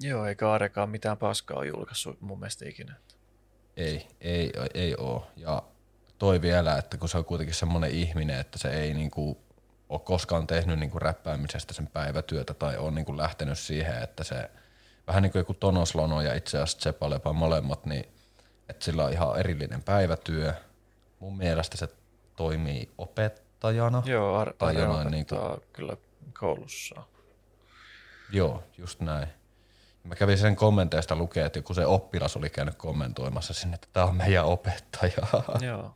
Joo, 0.00 0.26
eikä 0.26 0.52
Arekaan 0.52 0.90
mitään 0.90 1.16
paskaa 1.16 1.58
ole 1.58 1.66
julkaissut 1.66 2.20
mun 2.20 2.38
mielestä 2.38 2.68
ikinä. 2.68 2.94
Ei, 3.76 4.08
ei, 4.20 4.52
ei 4.74 4.96
ole. 4.96 5.22
Ja 5.36 5.62
toi 6.18 6.42
vielä, 6.42 6.78
että 6.78 6.96
kun 6.96 7.08
se 7.08 7.18
on 7.18 7.24
kuitenkin 7.24 7.54
semmoinen 7.54 7.90
ihminen, 7.90 8.40
että 8.40 8.58
se 8.58 8.70
ei 8.70 8.94
niinku 8.94 9.38
ole 9.88 10.00
koskaan 10.00 10.46
tehnyt 10.46 10.78
niinku 10.78 10.98
räppäämisestä 10.98 11.74
sen 11.74 11.86
päivätyötä 11.86 12.54
tai 12.54 12.76
on 12.76 12.94
niinku 12.94 13.16
lähtenyt 13.16 13.58
siihen, 13.58 14.02
että 14.02 14.24
se 14.24 14.50
vähän 15.06 15.22
niin 15.22 15.32
kuin 15.32 15.40
joku 15.40 15.54
Tonoslono 15.54 16.20
ja 16.20 16.34
itse 16.34 16.58
asiassa 16.58 16.78
Tsepalepa 16.78 17.32
molemmat, 17.32 17.86
niin 17.86 18.04
että 18.68 18.84
sillä 18.84 19.04
on 19.04 19.12
ihan 19.12 19.38
erillinen 19.38 19.82
päivätyö– 19.82 20.54
mun 21.22 21.36
mielestä 21.36 21.76
se 21.76 21.88
toimii 22.36 22.90
opettajana. 22.98 24.02
Joo, 24.06 24.36
ar- 24.36 24.54
tai 24.58 24.74
jonain 24.74 25.10
niin 25.10 25.26
kuin, 25.26 25.60
kyllä 25.72 25.96
koulussa. 26.38 27.02
Joo, 28.30 28.64
just 28.78 29.00
näin. 29.00 29.28
Mä 30.04 30.14
kävin 30.14 30.38
sen 30.38 30.56
kommenteista 30.56 31.16
lukea, 31.16 31.46
että 31.46 31.58
joku 31.58 31.74
se 31.74 31.86
oppilas 31.86 32.36
oli 32.36 32.50
käynyt 32.50 32.74
kommentoimassa 32.74 33.54
sinne, 33.54 33.74
että 33.74 33.88
tämä 33.92 34.06
on 34.06 34.16
meidän 34.16 34.44
opettaja. 34.44 35.26
Joo. 35.66 35.94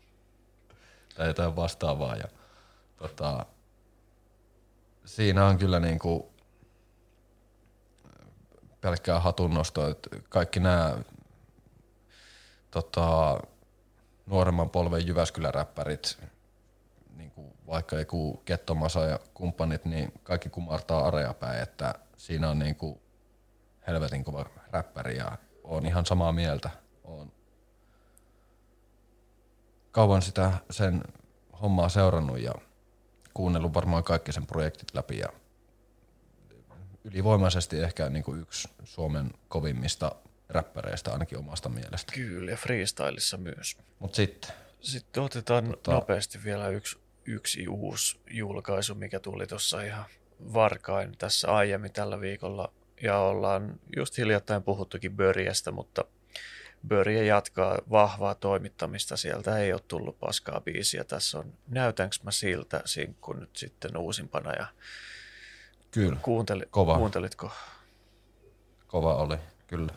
tai 1.16 1.26
jotain 1.26 1.56
vastaavaa. 1.56 2.16
Ja, 2.16 2.28
tota, 2.96 3.46
siinä 5.04 5.46
on 5.46 5.58
kyllä 5.58 5.80
niin 5.80 5.98
kuin 5.98 6.24
pelkkää 8.86 9.20
hatunnosto, 9.20 9.88
että 9.88 10.10
kaikki 10.28 10.60
nämä 10.60 10.98
tota, 12.70 13.40
nuoremman 14.26 14.70
polven 14.70 15.06
Jyväskylä-räppärit, 15.06 16.18
niin 17.16 17.30
kuin 17.30 17.52
vaikka 17.66 17.98
joku 17.98 18.42
Kettomasa 18.44 19.04
ja 19.04 19.18
kumppanit, 19.34 19.84
niin 19.84 20.12
kaikki 20.22 20.48
kumartaa 20.48 21.06
area 21.06 21.34
päin, 21.34 21.62
että 21.62 21.94
siinä 22.16 22.50
on 22.50 22.58
niin 22.58 22.76
kuin 22.76 23.00
helvetin 23.86 24.24
kova 24.24 24.46
räppäri 24.70 25.16
ja 25.16 25.38
on 25.64 25.86
ihan 25.86 26.06
samaa 26.06 26.32
mieltä. 26.32 26.70
On 27.04 27.32
kauan 29.90 30.22
sitä 30.22 30.52
sen 30.70 31.02
hommaa 31.62 31.88
seurannut 31.88 32.40
ja 32.40 32.52
kuunnellut 33.34 33.74
varmaan 33.74 34.04
kaikki 34.04 34.32
sen 34.32 34.46
projektit 34.46 34.94
läpi 34.94 35.18
ja 35.18 35.28
ylivoimaisesti 37.06 37.80
ehkä 37.80 38.08
niin 38.08 38.24
kuin 38.24 38.40
yksi 38.40 38.68
Suomen 38.84 39.30
kovimmista 39.48 40.12
räppäreistä 40.48 41.12
ainakin 41.12 41.38
omasta 41.38 41.68
mielestä. 41.68 42.12
Kyllä, 42.12 42.50
ja 42.50 42.56
freestylissa 42.56 43.36
myös. 43.36 43.76
Mut 43.98 44.14
sitten? 44.14 44.50
Sitten 44.80 45.22
otetaan 45.22 45.68
tota... 45.68 45.92
nopeasti 45.92 46.38
vielä 46.44 46.68
yksi, 46.68 46.98
yksi 47.24 47.68
uusi 47.68 48.20
julkaisu, 48.30 48.94
mikä 48.94 49.20
tuli 49.20 49.46
tuossa 49.46 49.82
ihan 49.82 50.04
varkain 50.54 51.16
tässä 51.18 51.54
aiemmin 51.54 51.92
tällä 51.92 52.20
viikolla. 52.20 52.72
Ja 53.02 53.18
ollaan 53.18 53.80
just 53.96 54.18
hiljattain 54.18 54.62
puhuttukin 54.62 55.16
Börjestä, 55.16 55.70
mutta 55.70 56.04
Börje 56.88 57.24
jatkaa 57.24 57.78
vahvaa 57.90 58.34
toimittamista. 58.34 59.16
Sieltä 59.16 59.58
ei 59.58 59.72
ole 59.72 59.80
tullut 59.88 60.18
paskaa 60.18 60.60
biisiä. 60.60 61.04
Tässä 61.04 61.38
on 61.38 61.52
Näytänkö 61.68 62.16
mä 62.22 62.30
siltä 62.30 62.82
sinkku 62.84 63.32
nyt 63.32 63.56
sitten 63.56 63.96
uusimpana. 63.96 64.52
Ja 64.52 64.66
Kyllä, 65.96 66.16
kuunteli, 66.22 66.62
kova. 66.70 66.98
Kuuntelitko? 66.98 67.50
Kova 68.86 69.14
oli, 69.14 69.36
kyllä 69.66 69.92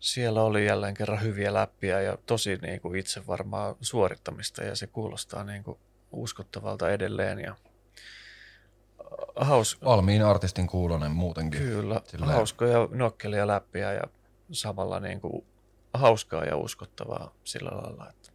siellä 0.00 0.42
oli 0.42 0.66
jälleen 0.66 0.94
kerran 0.94 1.22
hyviä 1.22 1.54
läppiä 1.54 2.00
ja 2.00 2.18
tosi 2.26 2.56
niin 2.56 2.80
kuin 2.80 2.98
itse 3.00 3.26
varmaa 3.26 3.74
suorittamista 3.80 4.62
ja 4.64 4.76
se 4.76 4.86
kuulostaa 4.86 5.44
niin 5.44 5.64
kuin 5.64 5.78
uskottavalta 6.12 6.90
edelleen. 6.90 7.38
Ja 7.40 7.54
haus... 9.36 9.78
Valmiin 9.84 10.24
artistin 10.24 10.66
kuulonen 10.66 11.10
muutenkin. 11.12 11.60
Kyllä, 11.60 12.00
Silleen... 12.04 12.32
hauskoja 12.32 12.88
nokkelia 12.90 13.46
läppiä 13.46 13.92
ja 13.92 14.02
samalla 14.52 15.00
niin 15.00 15.20
kuin 15.20 15.44
hauskaa 15.94 16.44
ja 16.44 16.56
uskottavaa 16.56 17.34
sillä 17.44 17.70
lailla, 17.70 18.08
että 18.10 18.30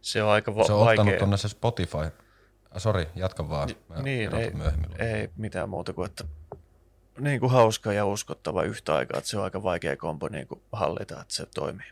se 0.00 0.22
on 0.22 0.30
aika 0.30 0.54
va- 0.56 0.64
Se 0.66 0.72
on 0.72 0.84
vaikea. 0.84 1.02
ottanut 1.02 1.18
tuonne 1.18 1.36
se 1.36 1.48
Spotify. 1.48 2.23
Ah, 2.74 2.80
sori, 2.80 3.08
jatka 3.14 3.48
vaan. 3.48 3.68
Mä 3.88 4.02
niin, 4.02 4.34
ei, 4.34 4.52
ei 4.98 5.30
mitään 5.36 5.68
muuta 5.68 5.92
kuin, 5.92 6.06
että 6.06 6.24
niin 7.18 7.40
kuin 7.40 7.52
hauska 7.52 7.92
ja 7.92 8.06
uskottava 8.06 8.62
yhtä 8.62 8.94
aikaa, 8.94 9.18
että 9.18 9.30
se 9.30 9.38
on 9.38 9.44
aika 9.44 9.62
vaikea 9.62 9.96
kompo 9.96 10.28
niin 10.28 10.46
kuin 10.46 10.62
hallita, 10.72 11.20
että 11.20 11.34
se 11.34 11.46
toimii. 11.46 11.90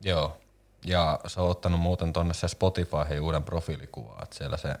Joo, 0.00 0.36
ja 0.84 1.20
se 1.26 1.40
on 1.40 1.50
ottanut 1.50 1.80
muuten 1.80 2.12
tuonne 2.12 2.34
se 2.34 2.48
Spotify 2.48 3.18
uuden 3.20 3.42
profiilikuvaa, 3.42 4.20
että 4.22 4.36
siellä 4.36 4.56
se 4.56 4.76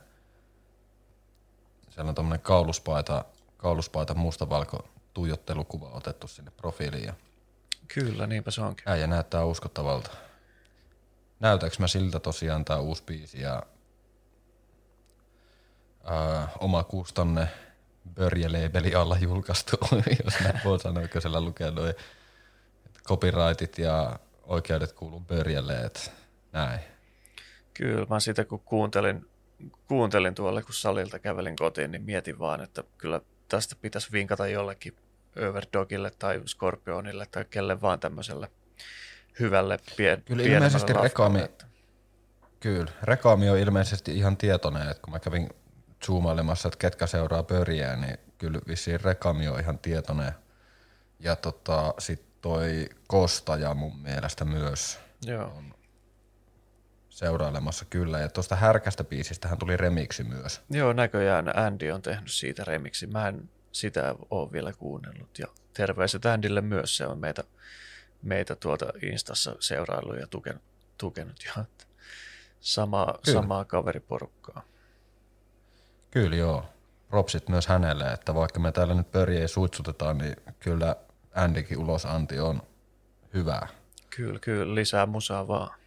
siellä 1.94 2.08
on 2.08 2.14
tuommoinen 2.14 2.42
kauluspaita, 2.42 3.24
kauluspaita 3.56 4.14
mustavalko 4.14 4.88
tuijottelukuva 5.14 5.88
otettu 5.88 6.28
sinne 6.28 6.50
profiiliin. 6.50 7.04
Ja 7.04 7.14
Kyllä, 7.94 8.26
niinpä 8.26 8.50
se 8.50 8.60
onkin. 8.60 8.88
Äijä 8.88 9.06
näyttää 9.06 9.44
uskottavalta. 9.44 10.10
Näytäks 11.40 11.78
mä 11.78 11.86
siltä 11.86 12.20
tosiaan 12.20 12.64
tää 12.64 12.78
uusi 12.78 13.02
biisi 13.02 13.40
ja 13.40 13.62
ää, 16.04 16.48
oma 16.60 16.84
kustanne 16.84 17.48
Börje-labeli 18.14 18.94
alla 18.94 19.16
julkaistu, 19.20 19.76
jos 20.24 20.40
näin 20.40 20.60
voi 20.64 20.80
sanoa, 20.80 21.08
kun 21.08 21.22
siellä 21.22 21.40
lukee 21.40 21.70
noin 21.70 21.94
copyrightit 23.04 23.78
ja 23.78 24.18
oikeudet 24.42 24.92
kuuluu 24.92 25.20
Börjelle, 25.20 25.80
että 25.80 26.00
näin. 26.52 26.80
Kyllä, 27.74 28.06
mä 28.10 28.20
sitä 28.20 28.44
kun 28.44 28.60
kuuntelin, 28.60 29.26
kuuntelin 29.88 30.34
tuolle, 30.34 30.62
kun 30.62 30.74
salilta 30.74 31.18
kävelin 31.18 31.56
kotiin, 31.56 31.90
niin 31.90 32.02
mietin 32.02 32.38
vaan, 32.38 32.60
että 32.60 32.84
kyllä 32.98 33.20
tästä 33.48 33.76
pitäisi 33.80 34.12
vinkata 34.12 34.46
jollekin 34.46 34.96
Overdogille 35.48 36.10
tai 36.18 36.42
Scorpionille 36.46 37.26
tai 37.26 37.44
kelle 37.50 37.80
vaan 37.80 38.00
tämmöiselle 38.00 38.50
hyvälle 39.40 39.78
pien, 39.96 40.22
Kyllä 40.22 40.42
ilmeisesti 40.42 40.92
Rekami, 40.92 41.40
kyllä, 42.60 42.92
Rekami 43.02 43.50
on 43.50 43.58
ilmeisesti 43.58 44.16
ihan 44.16 44.36
tietoinen, 44.36 44.88
että 44.88 45.02
kun 45.02 45.12
mä 45.12 45.18
kävin 45.18 45.48
zoomailemassa, 46.06 46.68
että 46.68 46.78
ketkä 46.78 47.06
seuraa 47.06 47.42
pörjää, 47.42 47.96
niin 47.96 48.18
kyllä 48.38 48.60
vissiin 48.68 49.00
Rekami 49.00 49.48
on 49.48 49.60
ihan 49.60 49.78
tietoinen. 49.78 50.32
Ja 51.20 51.36
tota, 51.36 51.94
sitten 51.98 52.28
toi 52.40 52.88
Kostaja 53.06 53.74
mun 53.74 53.98
mielestä 53.98 54.44
myös 54.44 54.98
Joo. 55.26 55.44
on 55.44 55.74
seurailemassa 57.10 57.84
kyllä. 57.84 58.18
Ja 58.18 58.28
tuosta 58.28 58.56
härkästä 58.56 59.04
biisistä 59.04 59.48
hän 59.48 59.58
tuli 59.58 59.76
remiksi 59.76 60.24
myös. 60.24 60.60
Joo, 60.70 60.92
näköjään 60.92 61.58
Andy 61.58 61.90
on 61.90 62.02
tehnyt 62.02 62.30
siitä 62.30 62.64
remiksi. 62.64 63.06
Mä 63.06 63.28
en 63.28 63.50
sitä 63.72 64.14
ole 64.30 64.52
vielä 64.52 64.72
kuunnellut. 64.72 65.38
Ja 65.38 65.46
terveiset 65.74 66.26
Andylle 66.26 66.60
myös, 66.60 66.96
se 66.96 67.06
on 67.06 67.18
meitä 67.18 67.44
meitä 68.22 68.56
tuota 68.56 68.86
Instassa 69.02 69.56
seuraillut 69.60 70.20
ja 70.20 70.26
tukenut, 70.26 70.62
tukenut 70.98 71.36
jo. 71.44 71.64
Samaa, 72.60 73.18
Kyllä. 73.24 73.40
samaa 73.40 73.64
kaveriporukkaa. 73.64 74.62
Kyllä 76.12 76.36
joo. 76.36 76.64
Propsit 77.08 77.48
myös 77.48 77.66
hänelle, 77.66 78.12
että 78.12 78.34
vaikka 78.34 78.60
me 78.60 78.72
täällä 78.72 78.94
nyt 78.94 79.10
pörjiä 79.10 79.48
suitsutetaan, 79.48 80.18
niin 80.18 80.36
kyllä 80.60 80.96
Andykin 81.34 81.78
ulosanti 81.78 82.38
on 82.38 82.62
hyvää. 83.34 83.68
Kyllä, 84.16 84.38
kyllä, 84.38 84.74
lisää 84.74 85.06
musaa 85.06 85.48
vaan. 85.48 85.78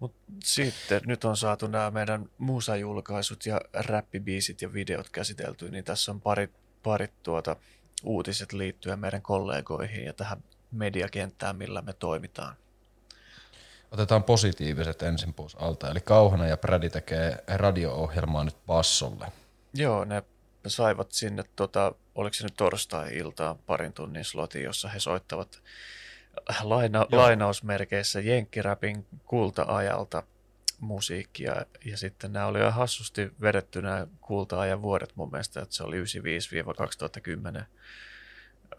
Mut 0.00 0.14
sitten 0.44 1.00
nyt 1.06 1.24
on 1.24 1.36
saatu 1.36 1.66
nämä 1.66 1.90
meidän 1.90 2.30
musajulkaisut 2.38 3.46
ja 3.46 3.60
räppibiisit 3.74 4.62
ja 4.62 4.72
videot 4.72 5.08
käsitelty, 5.08 5.70
niin 5.70 5.84
tässä 5.84 6.12
on 6.12 6.20
parit, 6.20 6.50
parit 6.82 7.22
tuota 7.22 7.56
uutiset 8.04 8.52
liittyen 8.52 8.98
meidän 8.98 9.22
kollegoihin 9.22 10.04
ja 10.04 10.12
tähän 10.12 10.44
mediakenttään, 10.70 11.56
millä 11.56 11.82
me 11.82 11.92
toimitaan. 11.92 12.56
Otetaan 13.90 14.24
positiiviset 14.24 15.02
ensin 15.02 15.34
pois 15.34 15.54
alta. 15.54 15.90
Eli 15.90 16.00
Kauhana 16.00 16.46
ja 16.46 16.56
Prädi 16.56 16.90
tekee 16.90 17.44
radio-ohjelmaa 17.48 18.44
nyt 18.44 18.56
Bassolle. 18.66 19.32
Joo, 19.74 20.04
ne 20.04 20.22
saivat 20.66 21.12
sinne, 21.12 21.44
tota, 21.56 21.92
oliko 22.14 22.34
se 22.34 22.44
nyt 22.44 22.54
torstai-iltaan 22.56 23.58
parin 23.58 23.92
tunnin 23.92 24.24
slotin, 24.24 24.62
jossa 24.62 24.88
he 24.88 25.00
soittavat 25.00 25.62
laina, 26.62 27.06
lainausmerkeissä 27.12 28.20
jenkkiräpin 28.20 29.06
kulta-ajalta 29.24 30.22
musiikkia. 30.80 31.54
Ja 31.84 31.96
sitten 31.96 32.32
nämä 32.32 32.46
oli 32.46 32.60
jo 32.60 32.70
hassusti 32.70 33.32
vedetty 33.40 33.82
nämä 33.82 34.06
kulta-ajan 34.20 34.82
vuodet 34.82 35.12
mun 35.14 35.30
mielestä, 35.30 35.62
että 35.62 35.74
se 35.74 35.82
oli 35.82 36.02
95-2010 36.02 36.04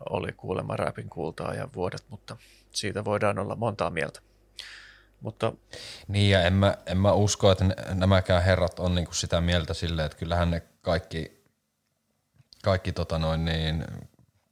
oli 0.09 0.31
kuulemma 0.31 0.77
räpin 0.77 1.09
kulta-ajan 1.09 1.69
vuodet, 1.75 2.03
mutta 2.09 2.37
siitä 2.71 3.05
voidaan 3.05 3.39
olla 3.39 3.55
montaa 3.55 3.89
mieltä. 3.89 4.19
Mutta 5.21 5.53
Niin 6.07 6.29
ja 6.29 6.41
en 6.41 6.53
mä, 6.53 6.77
en 6.85 6.97
mä 6.97 7.13
usko, 7.13 7.51
että 7.51 7.63
ne- 7.63 7.75
nämäkään 7.93 8.43
herrat 8.43 8.79
on 8.79 8.95
niinku 8.95 9.13
sitä 9.13 9.41
mieltä 9.41 9.73
silleen, 9.73 10.05
että 10.05 10.17
kyllähän 10.17 10.51
ne 10.51 10.61
kaikki, 10.81 11.43
kaikki 12.63 12.91
tota 12.91 13.19
noin 13.19 13.45
niin, 13.45 13.85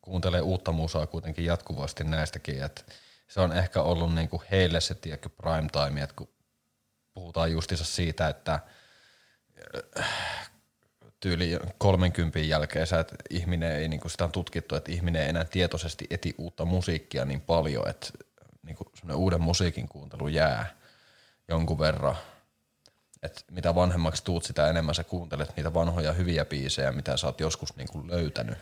kuuntelee 0.01 0.41
uutta 0.41 0.71
musaa 0.71 1.07
kuitenkin 1.07 1.45
jatkuvasti 1.45 2.03
näistäkin, 2.03 2.63
että 2.63 2.83
se 3.27 3.41
on 3.41 3.53
ehkä 3.53 3.81
ollut 3.81 4.15
niinku 4.15 4.43
heille 4.51 4.81
se 4.81 4.95
tiedätkö, 4.95 5.29
prime 5.29 5.67
time, 5.71 6.01
että 6.01 6.15
kun 6.15 6.29
puhutaan 7.13 7.51
justiinsa 7.51 7.85
siitä, 7.85 8.27
että 8.27 8.59
äh, 9.99 10.09
tyyli 11.19 11.59
30 11.77 12.39
jälkeen 12.39 12.87
sä, 12.87 12.99
että 12.99 13.15
ihminen 13.29 13.71
ei, 13.71 13.87
niin 13.87 14.01
sitä 14.07 14.23
on 14.23 14.31
tutkittu, 14.31 14.75
että 14.75 14.91
ihminen 14.91 15.21
ei 15.21 15.29
enää 15.29 15.45
tietoisesti 15.45 16.07
eti 16.09 16.35
uutta 16.37 16.65
musiikkia 16.65 17.25
niin 17.25 17.41
paljon, 17.41 17.89
että 17.89 18.07
niin 18.65 18.75
kuin 18.75 19.15
uuden 19.15 19.41
musiikin 19.41 19.87
kuuntelu 19.87 20.27
jää 20.27 20.75
jonkun 21.47 21.79
verran. 21.79 22.15
Et 23.23 23.45
mitä 23.51 23.75
vanhemmaksi 23.75 24.23
tuut, 24.23 24.43
sitä 24.43 24.69
enemmän 24.69 24.95
sä 24.95 25.03
kuuntelet 25.03 25.55
niitä 25.55 25.73
vanhoja 25.73 26.13
hyviä 26.13 26.45
biisejä, 26.45 26.91
mitä 26.91 27.17
sä 27.17 27.27
oot 27.27 27.39
joskus 27.39 27.75
niin 27.75 27.87
kuin 27.91 28.07
löytänyt. 28.07 28.57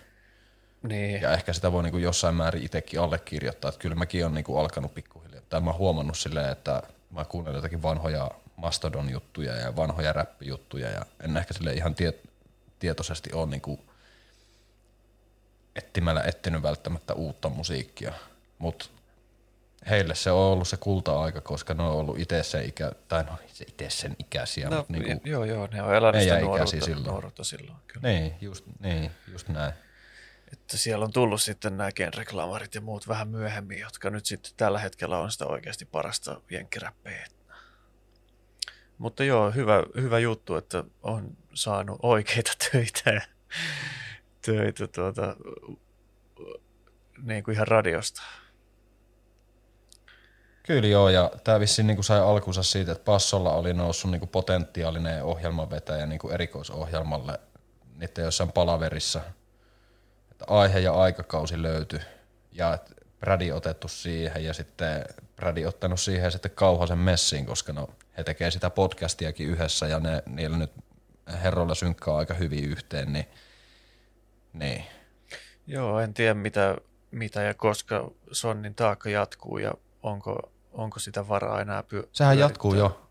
niin, 0.83 1.21
Ja 1.21 1.33
ehkä 1.33 1.53
sitä 1.53 1.71
voi 1.71 1.83
niin 1.83 1.91
kuin 1.91 2.03
jossain 2.03 2.35
määrin 2.35 2.63
itsekin 2.63 2.99
allekirjoittaa. 2.99 3.69
Että 3.69 3.81
kyllä 3.81 3.95
mäkin 3.95 4.25
on 4.25 4.33
niin 4.33 4.43
kuin 4.43 4.59
alkanut 4.59 4.93
pikkuhiljaa. 4.93 5.41
Tai 5.49 5.61
mä 5.61 5.69
oon 5.69 5.79
huomannut 5.79 6.17
silleen, 6.17 6.51
että 6.51 6.83
mä 7.09 7.25
kuuntelen 7.25 7.57
jotakin 7.57 7.83
vanhoja 7.83 8.31
Mastodon-juttuja 8.55 9.55
ja 9.55 9.75
vanhoja 9.75 10.13
räppijuttuja. 10.13 10.89
Ja 10.89 11.05
en 11.23 11.37
ehkä 11.37 11.53
sille 11.53 11.73
ihan 11.73 11.95
tie, 11.95 12.13
tietoisesti 12.79 13.33
ole 13.33 13.45
niin 13.49 13.61
kuin 13.61 13.79
etsimällä 15.75 16.21
etsinyt 16.21 16.63
välttämättä 16.63 17.13
uutta 17.13 17.49
musiikkia. 17.49 18.13
Mutta 18.59 18.85
heille 19.89 20.15
se 20.15 20.31
on 20.31 20.39
ollut 20.39 20.67
se 20.67 20.77
kulta-aika, 20.77 21.41
koska 21.41 21.73
ne 21.73 21.83
on 21.83 21.91
ollut 21.91 22.19
itse 22.19 22.43
sen 22.43 22.65
ikä, 22.65 22.91
tai 23.07 23.23
no 23.23 23.37
se 23.53 23.65
itse 23.67 23.89
sen 23.89 24.15
ikäisiä. 24.19 24.69
no, 24.69 24.85
niin 24.89 25.03
kuin, 25.03 25.21
joo, 25.23 25.45
joo, 25.45 25.67
ne 25.71 25.83
on 25.83 25.95
elänyt 25.95 26.21
sitä 26.21 26.39
nuoruutta, 26.39 26.85
silloin. 26.85 27.03
nuoruutta 27.03 27.43
silloin. 27.43 27.77
Kyllä. 27.87 28.07
niin, 28.07 28.35
just, 28.41 28.65
niin, 28.79 29.11
just 29.31 29.47
näin. 29.49 29.73
Että 30.53 30.77
siellä 30.77 31.05
on 31.05 31.13
tullut 31.13 31.41
sitten 31.41 31.77
nämä 31.77 31.91
genreklamarit 31.91 32.75
ja 32.75 32.81
muut 32.81 33.07
vähän 33.07 33.27
myöhemmin, 33.27 33.79
jotka 33.79 34.09
nyt 34.09 34.25
sitten 34.25 34.51
tällä 34.57 34.79
hetkellä 34.79 35.19
on 35.19 35.31
sitä 35.31 35.45
oikeasti 35.45 35.85
parasta 35.85 36.41
jenkkiräppejä. 36.51 37.27
Mutta 38.97 39.23
joo, 39.23 39.51
hyvä, 39.51 39.83
hyvä 39.95 40.19
juttu, 40.19 40.55
että 40.55 40.83
on 41.03 41.37
saanut 41.53 41.99
oikeita 42.03 42.51
töitä, 42.71 43.21
töitä 44.45 44.87
tuota, 44.87 45.35
niin 47.21 47.43
kuin 47.43 47.55
ihan 47.55 47.67
radiosta. 47.67 48.21
Kyllä 50.63 50.87
joo, 50.87 51.09
ja 51.09 51.31
tämä 51.43 51.59
vissiin 51.59 51.87
niin 51.87 52.03
sai 52.03 52.19
alkunsa 52.19 52.63
siitä, 52.63 52.91
että 52.91 53.05
Passolla 53.05 53.53
oli 53.53 53.73
noussut 53.73 54.11
niin 54.11 54.27
potentiaalinen 54.27 55.23
ohjelmanvetäjä 55.23 56.05
niin 56.05 56.19
erikoisohjelmalle 56.31 57.39
niiden 57.97 58.25
jossain 58.25 58.51
palaverissa. 58.51 59.21
Että 60.31 60.45
aihe 60.47 60.79
ja 60.79 60.93
aikakausi 60.93 61.61
löytyi, 61.61 61.99
ja 62.51 62.77
Brady 63.19 63.51
otettu 63.51 63.87
siihen, 63.87 64.45
ja 64.45 64.53
sitten 64.53 65.05
Brady 65.35 65.65
ottanut 65.65 65.99
siihen 65.99 66.31
sitten 66.31 66.51
Kauhasen 66.51 66.97
messiin, 66.97 67.45
koska 67.45 67.73
no, 67.73 67.89
he 68.17 68.23
tekee 68.23 68.51
sitä 68.51 68.69
podcastiakin 68.69 69.47
yhdessä, 69.47 69.87
ja 69.87 69.99
ne, 69.99 70.23
niillä 70.25 70.57
nyt 70.57 70.71
herroilla 71.43 71.75
synkkää 71.75 72.15
aika 72.15 72.33
hyvin 72.33 72.63
yhteen, 72.63 73.13
niin, 73.13 73.25
niin. 74.53 74.85
Joo, 75.67 75.99
en 75.99 76.13
tiedä 76.13 76.33
mitä, 76.33 76.77
mitä 77.11 77.41
ja 77.41 77.53
koska 77.53 78.11
Sonnin 78.31 78.75
taakka 78.75 79.09
jatkuu 79.09 79.57
ja 79.57 79.73
onko, 80.03 80.51
onko 80.73 80.99
sitä 80.99 81.27
varaa 81.27 81.61
enää 81.61 81.81
py- 81.81 82.07
Sehän 82.11 82.39
jatkuu 82.39 82.75
jo. 82.75 83.09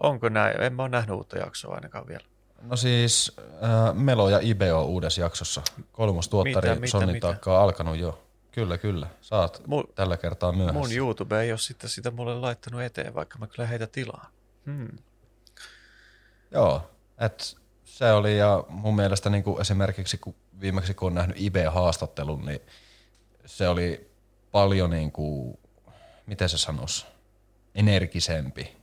Onko 0.00 0.28
näin? 0.28 0.60
En 0.60 0.72
mä 0.72 0.82
ole 0.82 0.88
nähnyt 0.90 1.16
uutta 1.16 1.38
jaksoa 1.38 1.74
ainakaan 1.74 2.06
vielä. 2.08 2.24
No 2.62 2.76
siis 2.76 3.36
äh, 3.64 3.94
Melo 3.94 4.30
ja 4.30 4.38
Ibe 4.42 4.72
on 4.72 4.84
uudessa 4.84 5.20
jaksossa. 5.20 5.62
Kolmos 5.92 6.28
tuottari 6.28 6.68
Mitä, 6.68 6.80
mitä, 6.80 6.90
Sonnin 6.90 7.12
mitä? 7.12 7.26
taakka 7.26 7.56
on 7.58 7.62
alkanut 7.64 7.96
jo. 7.96 8.24
Kyllä, 8.52 8.78
kyllä. 8.78 9.06
Saat 9.20 9.62
Mu- 9.66 9.92
tällä 9.94 10.16
kertaa 10.16 10.52
myöhässä. 10.52 10.78
Mun 10.78 10.92
YouTube 10.92 11.42
ei 11.42 11.52
ole 11.52 11.58
sitten 11.58 11.90
sitä 11.90 12.10
mulle 12.10 12.34
laittanut 12.34 12.82
eteen, 12.82 13.14
vaikka 13.14 13.38
mä 13.38 13.46
kyllä 13.46 13.66
heitä 13.68 13.86
tilaan. 13.86 14.26
Hmm. 14.66 14.88
Joo, 16.50 16.90
et 17.20 17.56
se 17.84 18.12
oli 18.12 18.38
ja 18.38 18.64
mun 18.68 18.96
mielestä 18.96 19.30
niin 19.30 19.44
kuin 19.44 19.60
esimerkiksi 19.60 20.18
kun 20.18 20.34
viimeksi 20.60 20.94
kun 20.94 21.06
on 21.06 21.14
nähnyt 21.14 21.36
Ibe-haastattelun, 21.40 22.46
niin 22.46 22.60
se 23.46 23.68
oli 23.68 24.10
paljon 24.52 24.90
niin 24.90 25.12
kuin, 25.12 25.58
miten 26.28 26.48
se 26.48 26.58
sanoisi, 26.58 27.06
energisempi. 27.74 28.76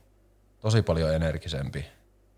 Tosi 0.60 0.82
paljon 0.82 1.14
energisempi. 1.14 1.86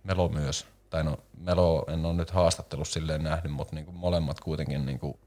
Melo 0.05 0.29
myös. 0.29 0.67
Tai 0.91 1.05
no, 1.05 1.19
Melo 1.39 1.85
en 1.89 2.05
ole 2.07 2.15
nyt 2.15 2.31
haastattelussa 2.31 2.93
silleen 2.93 3.25
nähnyt, 3.25 3.53
mutta 3.53 3.75
niin 3.75 3.85
kuin 3.85 3.97
molemmat 3.97 4.41
kuitenkin, 4.41 4.87
niin 4.87 4.99
kuin, 4.99 5.19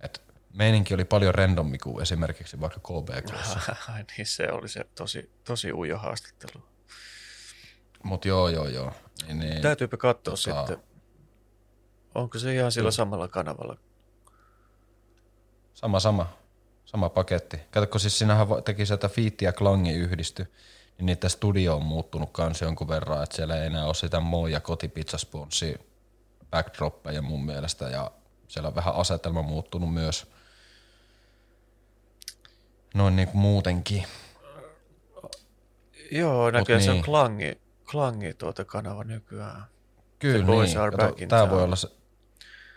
että 0.00 0.20
meininki 0.54 0.94
oli 0.94 1.04
paljon 1.04 1.34
rendommi 1.34 1.78
kuin 1.78 2.02
esimerkiksi 2.02 2.60
vaikka. 2.60 2.80
Ai 3.94 4.04
niin, 4.16 4.26
se 4.26 4.52
oli 4.52 4.68
se 4.68 4.84
tosi, 4.94 5.30
tosi 5.44 5.72
ujo 5.72 5.98
haastattelu. 5.98 6.64
Mutta 8.02 8.28
joo, 8.28 8.48
joo, 8.48 8.68
joo. 8.68 8.92
Niin, 9.26 9.38
niin, 9.38 9.62
Täytyypä 9.62 9.96
katsoa 9.96 10.34
tota- 10.34 10.36
sitten. 10.36 10.88
Onko 12.14 12.38
se 12.38 12.54
ihan 12.54 12.72
sillä 12.72 12.90
samalla 12.90 13.28
kanavalla? 13.28 13.76
Sama, 15.74 16.00
sama. 16.00 16.38
Sama 16.88 17.08
paketti. 17.08 17.56
Katsokko 17.70 17.98
siis 17.98 18.18
sinähän 18.18 18.46
teki 18.64 18.86
sieltä 18.86 19.08
Fiitti 19.08 19.44
ja 19.44 19.52
Klangi 19.52 19.92
yhdisty, 19.92 20.52
niin 20.98 21.06
niiden 21.06 21.30
studio 21.30 21.76
on 21.76 21.82
muuttunut 21.82 22.30
kans 22.32 22.60
jonkun 22.60 22.88
verran, 22.88 23.22
että 23.22 23.36
siellä 23.36 23.56
ei 23.56 23.66
enää 23.66 23.86
ole 23.86 23.94
sitä 23.94 24.20
Moi 24.20 24.52
ja 24.52 24.60
kotipizzasponssi 24.60 25.80
backdroppeja 26.50 27.22
mun 27.22 27.44
mielestä, 27.44 27.84
ja 27.88 28.10
siellä 28.48 28.68
on 28.68 28.74
vähän 28.74 28.94
asetelma 28.94 29.42
muuttunut 29.42 29.94
myös. 29.94 30.26
Noin 32.94 33.16
niin 33.16 33.28
kuin 33.28 33.40
muutenkin. 33.40 34.04
Joo, 36.10 36.50
näköjään 36.50 36.82
se 36.82 36.90
on 36.90 36.96
niin. 36.96 37.04
klangi, 37.04 37.60
klangi 37.90 38.34
tuota 38.34 38.64
kanava 38.64 39.04
nykyään. 39.04 39.64
Kyllä 40.18 40.46
niin. 40.46 41.28
town. 41.28 41.50
voi 41.50 41.62
olla 41.62 41.76
se, 41.76 41.88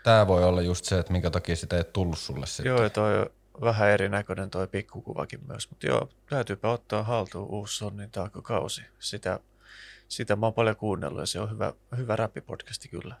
tää 0.04 0.26
voi 0.26 0.44
olla 0.44 0.62
just 0.62 0.84
se, 0.84 0.98
että 0.98 1.12
minkä 1.12 1.30
takia 1.30 1.56
sitä 1.56 1.76
ei 1.76 1.84
tullut 1.84 2.18
sulle 2.18 2.46
sitten. 2.46 2.66
Joo, 2.70 2.82
ja 2.82 2.90
toi 2.90 3.18
on 3.18 3.26
vähän 3.60 3.90
erinäköinen 3.90 4.50
toi 4.50 4.68
pikkukuvakin 4.68 5.40
myös. 5.46 5.70
Mutta 5.70 5.86
joo, 5.86 6.08
täytyypä 6.30 6.70
ottaa 6.70 7.02
haltuun 7.02 7.48
uusi 7.48 7.76
Sonnin 7.76 8.10
taakkakausi. 8.10 8.82
Sitä, 8.98 9.40
sitä 10.08 10.36
mä 10.36 10.46
oon 10.46 10.54
paljon 10.54 10.76
kuunnellut 10.76 11.20
ja 11.20 11.26
se 11.26 11.40
on 11.40 11.50
hyvä, 11.50 11.72
hyvä 11.96 12.16
räppipodcasti 12.16 12.88
kyllä. 12.88 13.14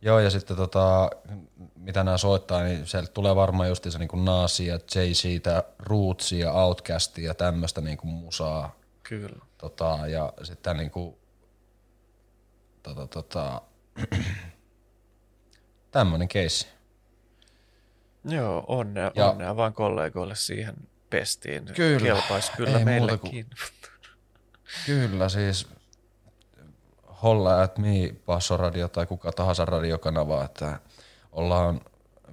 Joo, 0.00 0.18
ja 0.18 0.30
sitten 0.30 0.56
tota, 0.56 1.10
mitä 1.76 2.04
nämä 2.04 2.18
soittaa, 2.18 2.62
niin 2.62 2.86
sieltä 2.86 3.12
tulee 3.12 3.36
varmaan 3.36 3.68
just 3.68 3.86
se 3.88 3.98
niin 3.98 4.24
Naasia, 4.24 4.76
Jay-Ztä, 4.76 5.64
Rootsia, 5.78 6.52
Outcastia 6.52 7.26
ja 7.26 7.34
tämmöistä 7.34 7.80
niin 7.80 7.98
musaa. 8.02 8.76
Kyllä. 9.02 9.44
Tota, 9.58 9.98
ja 10.06 10.32
sitten 10.42 10.76
niin 10.76 10.90
kuin, 10.90 11.16
tota, 12.82 13.06
tota, 13.06 13.62
tämmöinen 15.90 16.28
keissi. 16.28 16.75
Joo, 18.26 18.64
onnea, 18.68 19.10
Ja- 19.14 19.30
onnea 19.30 19.56
vaan 19.56 19.72
kollegoille 19.72 20.34
siihen 20.34 20.74
pestiin. 21.10 21.64
Kyllä. 21.64 22.00
Kelpaisi 22.06 22.52
kyllä 22.56 22.78
Ei 22.78 22.84
meillekin. 22.84 23.46
Kyllä 24.86 25.28
siis 25.28 25.68
Holla 27.22 27.62
at 27.62 27.78
me 27.78 28.14
Passoradio 28.26 28.88
tai 28.88 29.06
kuka 29.06 29.32
tahansa 29.32 29.64
radiokanava, 29.64 30.44
että 30.44 30.80
ollaan 31.32 31.80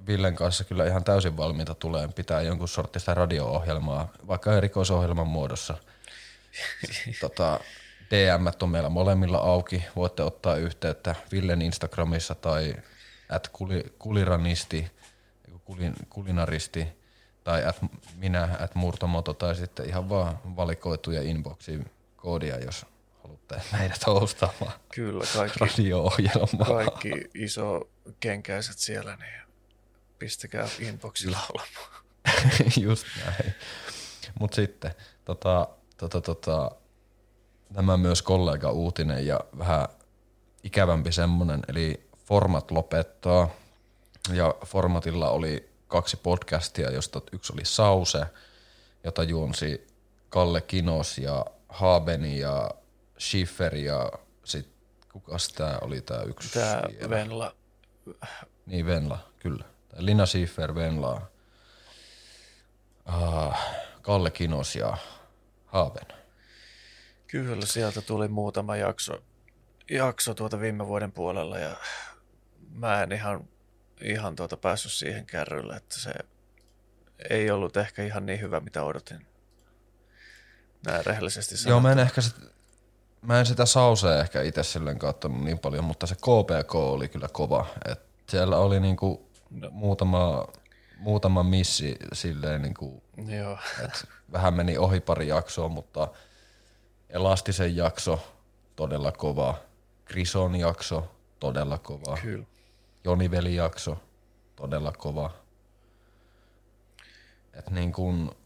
Villen 0.06 0.36
kanssa 0.36 0.64
kyllä 0.64 0.86
ihan 0.86 1.04
täysin 1.04 1.36
valmiita 1.36 1.74
tulee 1.74 2.08
pitää 2.08 2.42
jonkun 2.42 2.68
sortista 2.68 3.14
radio-ohjelmaa, 3.14 4.08
vaikka 4.26 4.56
erikoisohjelman 4.56 5.26
muodossa. 5.26 5.74
tota, 7.20 7.60
DM 8.10 8.46
on 8.62 8.68
meillä 8.68 8.88
molemmilla 8.88 9.38
auki, 9.38 9.84
voitte 9.96 10.22
ottaa 10.22 10.56
yhteyttä 10.56 11.14
Villen 11.32 11.62
Instagramissa 11.62 12.34
tai 12.34 12.74
at 13.28 13.48
kuli, 13.48 13.84
kuliranisti, 13.98 14.90
kulin, 15.64 15.94
kulinaristi 16.10 16.88
tai 17.44 17.64
at 17.64 17.76
minä 18.16 18.48
at 18.60 18.74
murtomoto 18.74 19.32
tai 19.32 19.56
sitten 19.56 19.88
ihan 19.88 20.08
vaan 20.08 20.56
valikoituja 20.56 21.22
inboxiin 21.22 21.90
koodia, 22.16 22.58
jos 22.58 22.86
haluatte 23.22 23.62
meidät 23.78 24.06
hostaamaan 24.06 24.72
Kyllä, 24.94 25.24
kaikki, 25.34 25.58
radio-ohjelmaa. 25.60 26.66
kaikki 26.66 27.30
iso 27.34 27.88
kenkäiset 28.20 28.78
siellä, 28.78 29.16
niin 29.16 29.42
pistäkää 30.18 30.68
inboxilla 30.78 31.38
laulamaan. 31.38 32.04
Just 32.84 33.06
näin. 33.26 33.54
Mutta 34.40 34.54
sitten 34.54 34.94
tota, 35.24 35.68
tota, 35.96 36.20
tota, 36.20 36.70
tämä 37.74 37.96
myös 37.96 38.22
kollega 38.22 38.70
uutinen 38.70 39.26
ja 39.26 39.40
vähän 39.58 39.88
ikävämpi 40.62 41.12
semmonen, 41.12 41.60
eli 41.68 42.08
Format 42.24 42.70
lopettaa. 42.70 43.50
Ja 44.32 44.54
Formatilla 44.66 45.30
oli 45.30 45.68
kaksi 45.88 46.16
podcastia, 46.16 46.90
josta 46.90 47.20
yksi 47.32 47.52
oli 47.52 47.64
Sause, 47.64 48.26
jota 49.04 49.22
juonsi 49.22 49.86
Kalle 50.28 50.60
Kinos 50.60 51.18
ja 51.18 51.46
Haabeni 51.68 52.38
ja 52.38 52.70
Schiffer 53.18 53.74
ja 53.74 54.12
sit 54.44 54.68
kukas 55.12 55.48
tää 55.48 55.78
oli 55.80 56.00
tää 56.00 56.22
yksi 56.22 56.58
vielä? 56.58 57.10
Venla, 57.10 57.54
Niin, 58.66 58.86
Venla, 58.86 59.18
kyllä. 59.38 59.64
Tää 59.88 60.04
Lina 60.04 60.26
Schiffer, 60.26 60.74
Venla, 60.74 61.22
uh, 63.08 63.54
Kalle 64.02 64.30
Kinos 64.30 64.76
ja 64.76 64.96
Haaben. 65.66 66.06
kyllä 67.26 67.66
sieltä 67.66 68.00
tuli 68.00 68.28
muutama 68.28 68.76
jakso, 68.76 69.22
jakso 69.90 70.34
tuota 70.34 70.60
viime 70.60 70.86
vuoden 70.86 71.12
puolella 71.12 71.58
ja 71.58 71.76
mä 72.70 73.02
en 73.02 73.12
ihan, 73.12 73.48
ihan 74.04 74.36
tuota 74.36 74.56
päässyt 74.56 74.92
siihen 74.92 75.26
kärrylle, 75.26 75.76
että 75.76 76.00
se 76.00 76.12
ei 77.30 77.50
ollut 77.50 77.76
ehkä 77.76 78.04
ihan 78.04 78.26
niin 78.26 78.40
hyvä, 78.40 78.60
mitä 78.60 78.82
odotin. 78.84 79.26
Näin 80.86 81.06
rehellisesti 81.06 81.54
Joo, 81.54 81.58
sanottuna. 81.58 81.80
mä 81.88 81.92
en 81.92 81.98
ehkä 81.98 82.20
sit, 82.20 82.36
mä 83.22 83.38
en 83.40 83.46
sitä 83.46 83.66
Sausea 83.66 84.20
ehkä 84.20 84.42
itse 84.42 84.62
silleen 84.62 84.98
kattonut 84.98 85.44
niin 85.44 85.58
paljon, 85.58 85.84
mutta 85.84 86.06
se 86.06 86.14
KPK 86.14 86.74
oli 86.74 87.08
kyllä 87.08 87.28
kova. 87.32 87.66
Et 87.90 88.00
siellä 88.28 88.56
oli 88.58 88.80
niinku 88.80 89.30
No. 89.50 89.70
muutama, 89.70 90.46
muutama 90.98 91.42
missi 91.42 91.96
silleen 92.12 92.62
niinku, 92.62 93.02
Joo, 93.38 93.58
et 93.84 94.08
vähän 94.32 94.54
meni 94.54 94.78
ohi 94.78 95.00
pari 95.00 95.28
jaksoa, 95.28 95.68
mutta 95.68 96.08
Elastisen 97.08 97.76
jakso 97.76 98.34
todella 98.76 99.12
kova. 99.12 99.54
Grison 100.06 100.56
jakso 100.56 101.14
todella 101.40 101.78
kova. 101.78 102.18
kyllä. 102.22 102.44
Joni 103.04 103.30
Veli 103.30 103.54
jakso, 103.54 103.98
todella 104.56 104.92
kova. 104.92 105.30
Et 107.54 107.70
niin 107.70 107.92
kun 107.92 108.36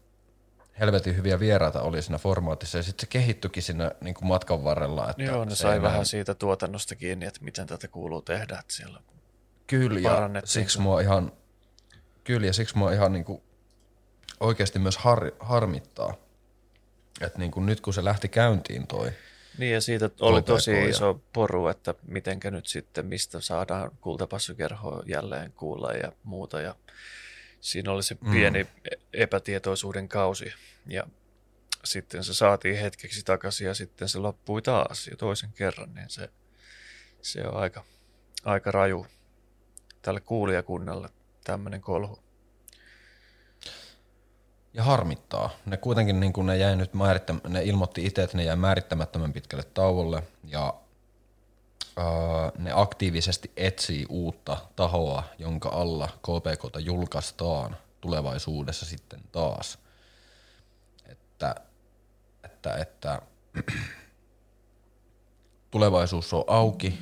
helvetin 0.79 1.15
hyviä 1.15 1.39
vieraita 1.39 1.81
oli 1.81 2.01
siinä 2.01 2.17
formaatissa 2.17 2.77
ja 2.77 2.83
sitten 2.83 3.01
se 3.01 3.07
kehittyikin 3.07 3.63
siinä 3.63 3.91
niin 4.01 4.13
kuin 4.13 4.27
matkan 4.27 4.63
varrella. 4.63 5.09
Että 5.09 5.23
Joo, 5.23 5.45
ne 5.45 5.55
sai 5.55 5.81
vähän 5.81 6.05
siitä 6.05 6.33
tuotannosta 6.33 6.95
kiinni, 6.95 7.25
että 7.25 7.43
miten 7.43 7.67
tätä 7.67 7.87
kuuluu 7.87 8.21
tehdä. 8.21 8.59
Että 8.59 8.73
siellä 8.73 9.01
Kyllä, 9.67 9.99
ja 9.99 10.41
siksi 10.45 10.79
mua 10.79 11.01
ihan, 11.01 11.31
kyllä, 12.23 12.47
ja 12.47 12.53
siksi 12.53 12.77
mua 12.77 12.91
ihan 12.91 13.13
niin 13.13 13.25
kuin 13.25 13.41
oikeasti 14.39 14.79
myös 14.79 14.97
har, 14.97 15.31
harmittaa. 15.39 16.13
Että 17.21 17.39
niin 17.39 17.51
kuin 17.51 17.65
nyt 17.65 17.81
kun 17.81 17.93
se 17.93 18.03
lähti 18.03 18.27
käyntiin 18.27 18.87
toi, 18.87 19.11
Niin 19.59 19.73
ja 19.73 19.81
siitä 19.81 20.09
oli 20.19 20.41
tosi 20.41 20.71
ja- 20.71 20.89
iso 20.89 21.21
poru, 21.33 21.67
että 21.67 21.95
mitenkä 22.07 22.51
nyt 22.51 22.67
sitten, 22.67 23.05
mistä 23.05 23.41
saadaan 23.41 23.91
kultapassukerhoa 24.01 25.03
jälleen 25.05 25.51
kuulla 25.51 25.91
ja 25.91 26.11
muuta. 26.23 26.61
Ja 26.61 26.75
siinä 27.61 27.91
oli 27.91 28.03
se 28.03 28.15
pieni 28.31 28.63
mm. 28.63 28.69
epätietoisuuden 29.13 30.09
kausi 30.09 30.53
ja 30.85 31.07
sitten 31.83 32.23
se 32.23 32.33
saatiin 32.33 32.77
hetkeksi 32.77 33.25
takaisin 33.25 33.67
ja 33.67 33.73
sitten 33.73 34.09
se 34.09 34.19
loppui 34.19 34.61
taas 34.61 35.07
ja 35.07 35.17
toisen 35.17 35.53
kerran, 35.53 35.93
niin 35.93 36.09
se, 36.09 36.29
se 37.21 37.47
on 37.47 37.57
aika, 37.57 37.83
aika 38.45 38.71
raju 38.71 39.07
tälle 40.01 40.21
kuulijakunnalle 40.21 41.09
tämmöinen 41.43 41.81
kolhu. 41.81 42.19
Ja 44.79 44.83
harmittaa. 44.83 45.49
Ne 45.65 45.77
kuitenkin 45.77 46.19
niin 46.19 46.33
kuin 46.33 46.47
ne 46.47 46.57
jäi 46.57 46.75
nyt 46.75 46.93
määrittä, 46.93 47.35
ne 47.47 47.63
ilmoitti 47.63 48.05
itse, 48.05 48.23
että 48.23 48.37
ne 48.37 48.43
jäi 48.43 48.55
määrittämättömän 48.55 49.33
pitkälle 49.33 49.63
tauolle 49.63 50.23
ja 50.43 50.73
öö, 51.97 52.05
ne 52.57 52.71
aktiivisesti 52.73 53.51
etsii 53.57 54.05
uutta 54.09 54.57
tahoa, 54.75 55.23
jonka 55.37 55.69
alla 55.69 56.09
KPKta 56.21 56.79
julkaistaan 56.79 57.77
tulevaisuudessa 58.01 58.85
sitten 58.85 59.19
taas. 59.31 59.79
Että, 61.05 61.55
että, 62.43 62.73
että 62.73 63.21
tulevaisuus 65.71 66.33
on 66.33 66.43
auki 66.47 66.99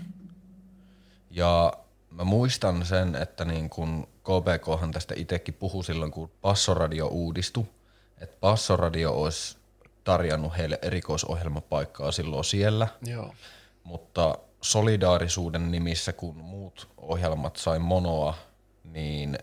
ja 1.32 1.74
mä 2.12 2.24
muistan 2.24 2.86
sen, 2.86 3.16
että 3.16 3.46
niin 3.46 3.70
kun 3.70 4.08
KPKhan 4.28 4.92
tästä 4.92 5.14
itsekin 5.18 5.54
puhui 5.54 5.84
silloin, 5.84 6.12
kun 6.12 6.32
Passoradio 6.42 7.08
uudistui, 7.08 7.66
että 8.22 8.38
Passoradio 8.40 9.14
olisi 9.14 9.58
tarjonnut 10.04 10.58
heille 10.58 10.80
erikoisohjelmapaikkaa 10.82 12.12
silloin 12.12 12.46
siellä, 12.46 12.88
Joo. 13.06 13.34
mutta 13.84 14.38
solidaarisuuden 14.62 15.72
nimissä, 15.72 16.14
kun 16.14 16.36
muut 16.36 16.88
ohjelmat 16.98 17.56
sai 17.56 17.80
monoa, 17.80 18.38
niin 18.84 19.38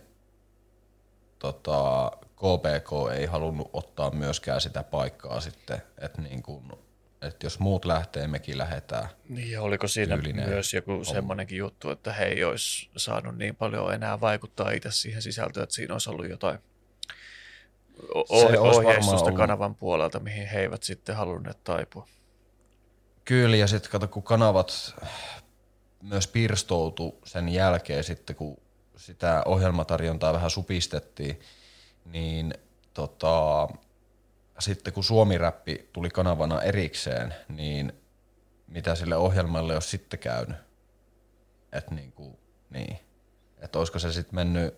tota, 1.38 2.10
KPK 2.36 3.12
ei 3.14 3.26
halunnut 3.26 3.70
ottaa 3.72 4.10
myöskään 4.10 4.60
sitä 4.60 4.82
paikkaa 4.82 5.40
sitten, 5.40 5.82
että 5.98 6.22
niin 6.22 6.42
kun, 6.42 6.78
että 7.24 7.46
jos 7.46 7.58
muut 7.58 7.84
lähtee, 7.84 8.28
mekin 8.28 8.58
lähdetään. 8.58 9.08
Niin 9.28 9.50
ja 9.50 9.62
oliko 9.62 9.88
siinä 9.88 10.14
Tyylinen 10.14 10.48
myös 10.48 10.74
joku 10.74 11.04
semmoinenkin 11.04 11.58
juttu, 11.58 11.90
että 11.90 12.12
he 12.12 12.24
ei 12.24 12.44
olisi 12.44 12.90
saanut 12.96 13.38
niin 13.38 13.56
paljon 13.56 13.94
enää 13.94 14.20
vaikuttaa 14.20 14.70
itse 14.70 14.90
siihen 14.90 15.22
sisältöön, 15.22 15.64
että 15.64 15.74
siinä 15.74 15.94
olisi 15.94 16.10
ollut 16.10 16.28
jotain 16.28 16.58
ohjeistusta 18.28 19.24
ollut. 19.24 19.36
kanavan 19.36 19.74
puolelta, 19.74 20.20
mihin 20.20 20.46
he 20.46 20.60
eivät 20.60 20.82
sitten 20.82 21.16
halunneet 21.16 21.64
taipua. 21.64 22.06
Kyllä, 23.24 23.56
ja 23.56 23.66
sitten 23.66 23.90
kato, 23.90 24.08
kun 24.08 24.22
kanavat 24.22 24.94
myös 26.02 26.26
pirstoutu 26.26 27.20
sen 27.24 27.48
jälkeen 27.48 28.04
sitten, 28.04 28.36
kun 28.36 28.56
sitä 28.96 29.42
ohjelmatarjontaa 29.46 30.32
vähän 30.32 30.50
supistettiin, 30.50 31.40
niin 32.04 32.54
tota, 32.94 33.68
sitten 34.58 34.92
kun 34.92 35.04
Suomi-räppi 35.04 35.90
tuli 35.92 36.10
kanavana 36.10 36.62
erikseen, 36.62 37.34
niin 37.48 37.92
mitä 38.66 38.94
sille 38.94 39.16
ohjelmalle 39.16 39.74
olisi 39.74 39.88
sitten 39.88 40.18
käynyt? 40.18 40.56
Että 41.72 41.94
niin 41.94 42.12
kuin, 42.12 42.38
niin. 42.70 42.98
Et 43.58 43.76
olisiko 43.76 43.98
se 43.98 44.12
sitten 44.12 44.34
mennyt 44.34 44.74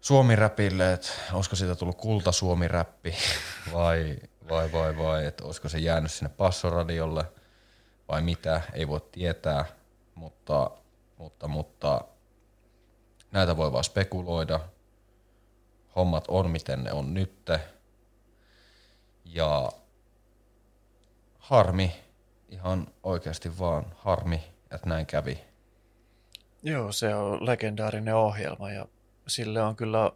Suomi-räpille, 0.00 0.92
että 0.92 1.08
olisiko 1.32 1.56
siitä 1.56 1.74
tullut 1.74 1.98
kulta 1.98 2.32
Suomi-räppi 2.32 3.14
vai, 3.72 4.16
vai, 4.48 4.72
vai, 4.72 4.96
vai, 4.96 5.26
että 5.26 5.44
olisiko 5.44 5.68
se 5.68 5.78
jäänyt 5.78 6.10
sinne 6.10 6.34
passoradiolle 6.36 7.24
vai 8.08 8.22
mitä, 8.22 8.60
ei 8.72 8.88
voi 8.88 9.00
tietää, 9.12 9.64
mutta, 10.14 10.70
mutta, 11.16 11.48
mutta 11.48 12.04
näitä 13.32 13.56
voi 13.56 13.72
vaan 13.72 13.84
spekuloida. 13.84 14.60
Hommat 15.96 16.24
on 16.28 16.50
miten 16.50 16.84
ne 16.84 16.92
on 16.92 17.14
nytte. 17.14 17.60
Ja 19.24 19.72
harmi, 21.38 21.92
ihan 22.48 22.86
oikeasti 23.02 23.58
vaan 23.58 23.84
harmi, 23.96 24.44
että 24.70 24.88
näin 24.88 25.06
kävi. 25.06 25.38
Joo, 26.62 26.92
se 26.92 27.14
on 27.14 27.46
legendaarinen 27.46 28.14
ohjelma 28.16 28.70
ja 28.70 28.86
sille 29.26 29.62
on 29.62 29.76
kyllä 29.76 30.12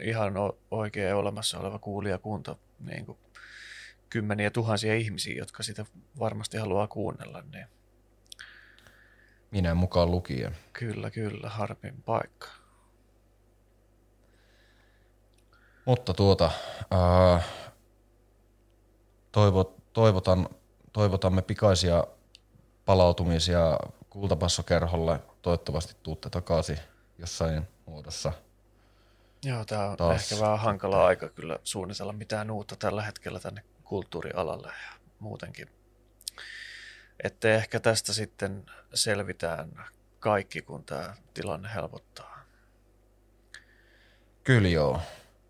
ihan 0.00 0.36
o- 0.36 0.58
oikein 0.70 1.14
olemassa 1.14 1.58
oleva 1.58 1.78
kuulijakunta, 1.78 2.56
niin 2.80 3.06
kuin 3.06 3.18
kymmeniä 4.10 4.50
tuhansia 4.50 4.94
ihmisiä, 4.94 5.34
jotka 5.38 5.62
sitä 5.62 5.86
varmasti 6.18 6.56
haluaa 6.58 6.86
kuunnella, 6.86 7.42
niin 7.52 7.66
Minä 9.50 9.74
mukaan 9.74 10.10
lukien. 10.10 10.56
kyllä, 10.72 11.10
kyllä, 11.10 11.48
harmin 11.48 12.02
paikka. 12.02 12.48
Mutta 15.84 16.14
tuota, 16.14 16.50
ää, 16.90 17.42
toivo, 19.32 19.74
toivotan, 19.92 20.48
toivotamme 20.92 21.42
pikaisia 21.42 22.04
palautumisia 22.84 23.78
kultapassokerholle. 24.10 25.20
Toivottavasti 25.42 25.96
tuutte 26.02 26.30
takaisin 26.30 26.78
jossain 27.18 27.68
muodossa. 27.86 28.32
Joo, 29.44 29.64
tämä 29.64 29.84
on 29.84 29.96
Taas 29.96 30.32
ehkä 30.32 30.44
vähän 30.44 30.58
hankala 30.58 31.06
aika 31.06 31.28
kyllä 31.28 31.58
suunnitella 31.64 32.12
mitään 32.12 32.50
uutta 32.50 32.76
tällä 32.76 33.02
hetkellä 33.02 33.40
tänne 33.40 33.64
kulttuurialalle 33.84 34.68
ja 34.68 34.98
muutenkin. 35.18 35.68
Että 37.24 37.54
ehkä 37.54 37.80
tästä 37.80 38.12
sitten 38.12 38.66
selvitään 38.94 39.86
kaikki, 40.20 40.62
kun 40.62 40.84
tämä 40.84 41.14
tilanne 41.34 41.74
helpottaa. 41.74 42.38
Kyllä 44.44 44.68
joo. 44.68 45.00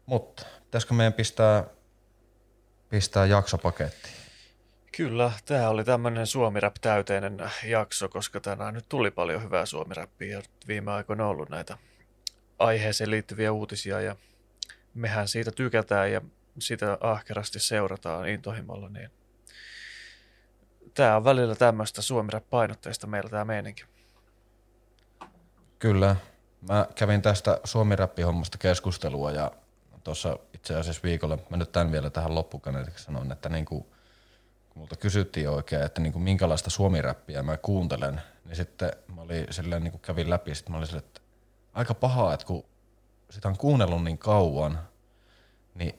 Mutta 0.06 0.46
pitäisikö 0.64 0.94
meidän 0.94 1.12
pistää, 1.12 1.64
pistää 2.88 3.26
jaksopaketti? 3.26 4.10
Kyllä, 4.96 5.32
tämä 5.44 5.68
oli 5.68 5.84
tämmöinen 5.84 6.26
suomirap 6.26 6.74
täyteinen 6.80 7.38
jakso, 7.64 8.08
koska 8.08 8.40
tänään 8.40 8.74
nyt 8.74 8.88
tuli 8.88 9.10
paljon 9.10 9.42
hyvää 9.42 9.66
suomirappia 9.66 10.36
ja 10.38 10.42
viime 10.68 10.90
aikoina 10.92 11.24
on 11.24 11.30
ollut 11.30 11.50
näitä 11.50 11.78
aiheeseen 12.58 13.10
liittyviä 13.10 13.52
uutisia 13.52 14.00
ja 14.00 14.16
mehän 14.94 15.28
siitä 15.28 15.50
tykätään 15.50 16.12
ja 16.12 16.20
sitä 16.58 16.98
ahkerasti 17.00 17.60
seurataan 17.60 18.28
intohimolla, 18.28 18.88
niin 18.88 19.10
tämä 20.94 21.16
on 21.16 21.24
välillä 21.24 21.54
tämmöistä 21.54 22.02
suomirap-painotteista 22.02 23.06
meillä 23.06 23.30
tämä 23.30 23.44
meininki. 23.44 23.84
Kyllä. 25.78 26.16
Mä 26.68 26.86
kävin 26.94 27.22
tästä 27.22 27.60
suomirappihommasta 27.64 28.58
keskustelua 28.58 29.30
ja 29.30 29.50
tuossa 30.04 30.38
itse 30.54 30.74
asiassa 30.76 31.02
viikolla, 31.02 31.38
mä 31.50 31.56
nyt 31.56 31.72
tämän 31.72 31.92
vielä 31.92 32.10
tähän 32.10 32.34
loppukaneetiksi 32.34 33.04
sanon, 33.04 33.32
että 33.32 33.48
niinku, 33.48 33.80
kun 34.70 34.80
multa 34.80 34.96
kysyttiin 34.96 35.50
oikein, 35.50 35.82
että 35.82 36.00
niinku 36.00 36.18
minkälaista 36.18 36.70
suomiräppiä 36.70 37.42
mä 37.42 37.56
kuuntelen, 37.56 38.20
niin 38.44 38.56
sitten 38.56 38.92
mä 39.14 39.20
olin 39.20 39.46
silleen, 39.50 39.84
niinku 39.84 39.98
kävin 39.98 40.30
läpi, 40.30 40.54
sitten 40.54 40.72
mä 40.72 40.76
olin 40.76 40.86
silleen, 40.86 41.06
että 41.06 41.20
aika 41.74 41.94
pahaa, 41.94 42.34
että 42.34 42.46
kun 42.46 42.64
sitä 43.30 43.48
on 43.48 43.58
kuunnellut 43.58 44.04
niin 44.04 44.18
kauan, 44.18 44.78
niin 45.74 45.94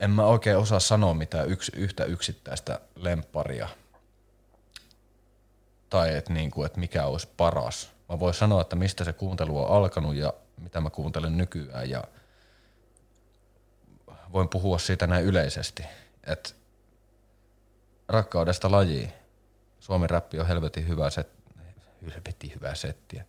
en 0.00 0.10
mä 0.10 0.26
oikein 0.26 0.58
osaa 0.58 0.80
sanoa 0.80 1.14
mitään 1.14 1.48
yks, 1.48 1.68
yhtä 1.68 2.04
yksittäistä 2.04 2.80
lempparia. 2.96 3.68
Tai 5.90 6.14
että 6.14 6.32
niinku, 6.32 6.64
et 6.64 6.76
mikä 6.76 7.06
olisi 7.06 7.28
paras. 7.36 7.90
Mä 8.08 8.20
voin 8.20 8.34
sanoa, 8.34 8.60
että 8.60 8.76
mistä 8.76 9.04
se 9.04 9.12
kuuntelu 9.12 9.64
on 9.64 9.76
alkanut 9.76 10.14
ja 10.14 10.32
mitä 10.60 10.80
mä 10.80 10.90
kuuntelen 10.90 11.36
nykyään 11.36 11.90
ja 11.90 12.04
voin 14.32 14.48
puhua 14.48 14.78
siitä 14.78 15.06
näin 15.06 15.24
yleisesti, 15.24 15.82
että 16.24 16.50
rakkaudesta 18.08 18.70
lajiin. 18.70 19.12
Suomen 19.80 20.10
räppi 20.10 20.40
on 20.40 20.46
helvetin 20.46 20.88
hyvä 20.88 21.10
set, 21.10 21.28
helvetin 22.14 22.54
hyvää 22.54 22.74
settiä. 22.74 23.24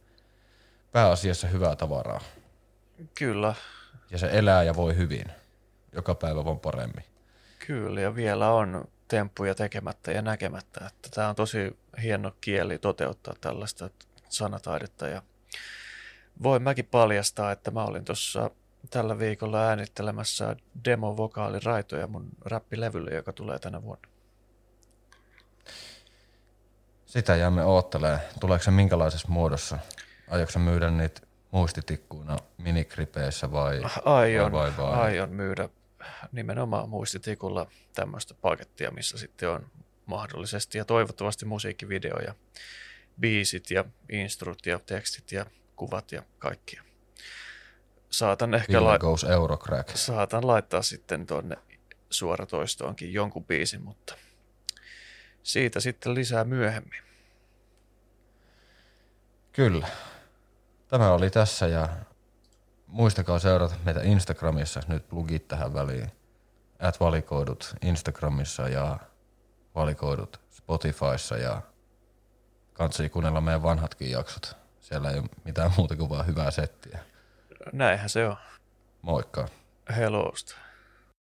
Pääasiassa 0.92 1.48
hyvää 1.48 1.76
tavaraa. 1.76 2.22
Kyllä, 3.18 3.56
Ja 4.12 4.18
se 4.18 4.30
elää 4.32 4.64
ja 4.64 4.76
voi 4.76 4.96
hyvin. 4.96 5.26
Joka 5.94 6.16
päivä 6.16 6.46
vaan 6.46 6.60
paremmin. 6.60 7.04
kyllä 7.68 8.02
ja 8.02 8.16
vielä 8.16 8.50
on 8.50 8.88
temppuja 9.08 9.56
tekemättä 9.56 10.12
ja 10.12 10.22
näkemättä. 10.22 10.86
Että 10.88 11.10
tämä 11.10 11.30
on 11.30 11.36
tosi 11.36 11.78
hieno 12.02 12.32
kieli 12.42 12.78
toteuttaa 12.78 13.34
tällaista 13.42 13.90
sanataidetta 14.30 15.08
ja 15.08 15.22
voin 16.44 16.62
mäkin 16.62 16.86
paljastaa, 16.86 17.52
että 17.52 17.72
mä 17.72 17.84
olin 17.84 18.06
tuossa 18.06 18.52
tällä 18.90 19.20
viikolla 19.20 19.68
äänittelemässä 19.68 20.56
demovokaaliraitoja 20.86 22.08
mun 22.08 22.30
räppilevylle, 22.46 23.12
joka 23.12 23.34
tulee 23.34 23.60
tänä 23.60 23.84
vuonna. 23.84 24.08
Sitä 27.06 27.36
jäämme 27.36 27.64
oottelee. 27.64 28.20
Tuleeko 28.40 28.64
se 28.64 28.72
minkälaisessa 28.72 29.28
muodossa? 29.28 29.80
Aiotko 30.30 30.60
myydä 30.60 30.92
niitä 30.92 31.22
muistitikkuina 31.52 32.38
minikripeissä 32.58 33.52
vai, 33.52 33.82
Aion, 34.06 34.52
vai, 34.52 34.72
vai, 34.78 34.88
vai? 34.88 35.00
aion 35.00 35.30
myydä 35.30 35.70
nimenomaan 36.32 36.90
muistitikulla 36.90 37.68
tämmöistä 37.96 38.34
pakettia, 38.34 38.92
missä 38.92 39.18
sitten 39.18 39.50
on 39.50 39.68
mahdollisesti 40.06 40.78
ja 40.78 40.86
toivottavasti 40.86 41.46
musiikkivideo 41.46 42.20
ja 42.20 42.36
biisit 43.20 43.72
ja 43.72 43.86
instrut 44.10 44.66
ja 44.66 44.80
tekstit 44.80 45.32
ja 45.32 45.46
kuvat 45.76 46.12
ja 46.12 46.24
kaikkia. 46.40 46.87
Saatan 48.10 48.54
ehkä 48.54 48.84
la- 48.84 49.00
goes 49.00 49.24
Eurocrack. 49.24 49.98
saatan 49.98 50.48
laittaa 50.48 50.82
sitten 50.82 51.26
tuonne 51.28 51.56
suoratoistoonkin 52.10 53.14
jonkun 53.14 53.46
biisin, 53.46 53.82
mutta 53.82 54.16
siitä 55.44 55.80
sitten 55.80 56.16
lisää 56.16 56.44
myöhemmin. 56.44 57.04
Kyllä. 59.52 59.88
Tämä 60.88 61.12
oli 61.12 61.30
tässä 61.30 61.68
ja 61.68 61.90
muistakaa 62.88 63.40
seurata 63.40 63.76
meitä 63.86 64.02
Instagramissa, 64.04 64.82
nyt 64.88 65.08
plugit 65.08 65.48
tähän 65.48 65.74
väliin. 65.74 66.12
At 66.80 67.00
valikoidut 67.00 67.76
Instagramissa 67.82 68.70
ja 68.70 69.00
valikoidut 69.76 70.40
Spotifyssa 70.52 71.38
ja 71.38 71.62
katsoi 72.74 73.10
kuunnella 73.10 73.42
meidän 73.42 73.64
vanhatkin 73.64 74.12
jaksot. 74.12 74.58
Siellä 74.80 75.12
ei 75.12 75.20
ole 75.20 75.30
mitään 75.44 75.72
muuta 75.78 75.96
kuin 75.96 76.10
vaan 76.10 76.28
hyvää 76.28 76.52
settiä. 76.52 77.00
Näinhän 77.74 78.10
se 78.10 78.28
on. 78.28 78.36
Moikka! 79.02 79.48
Hellosta. 79.96 80.56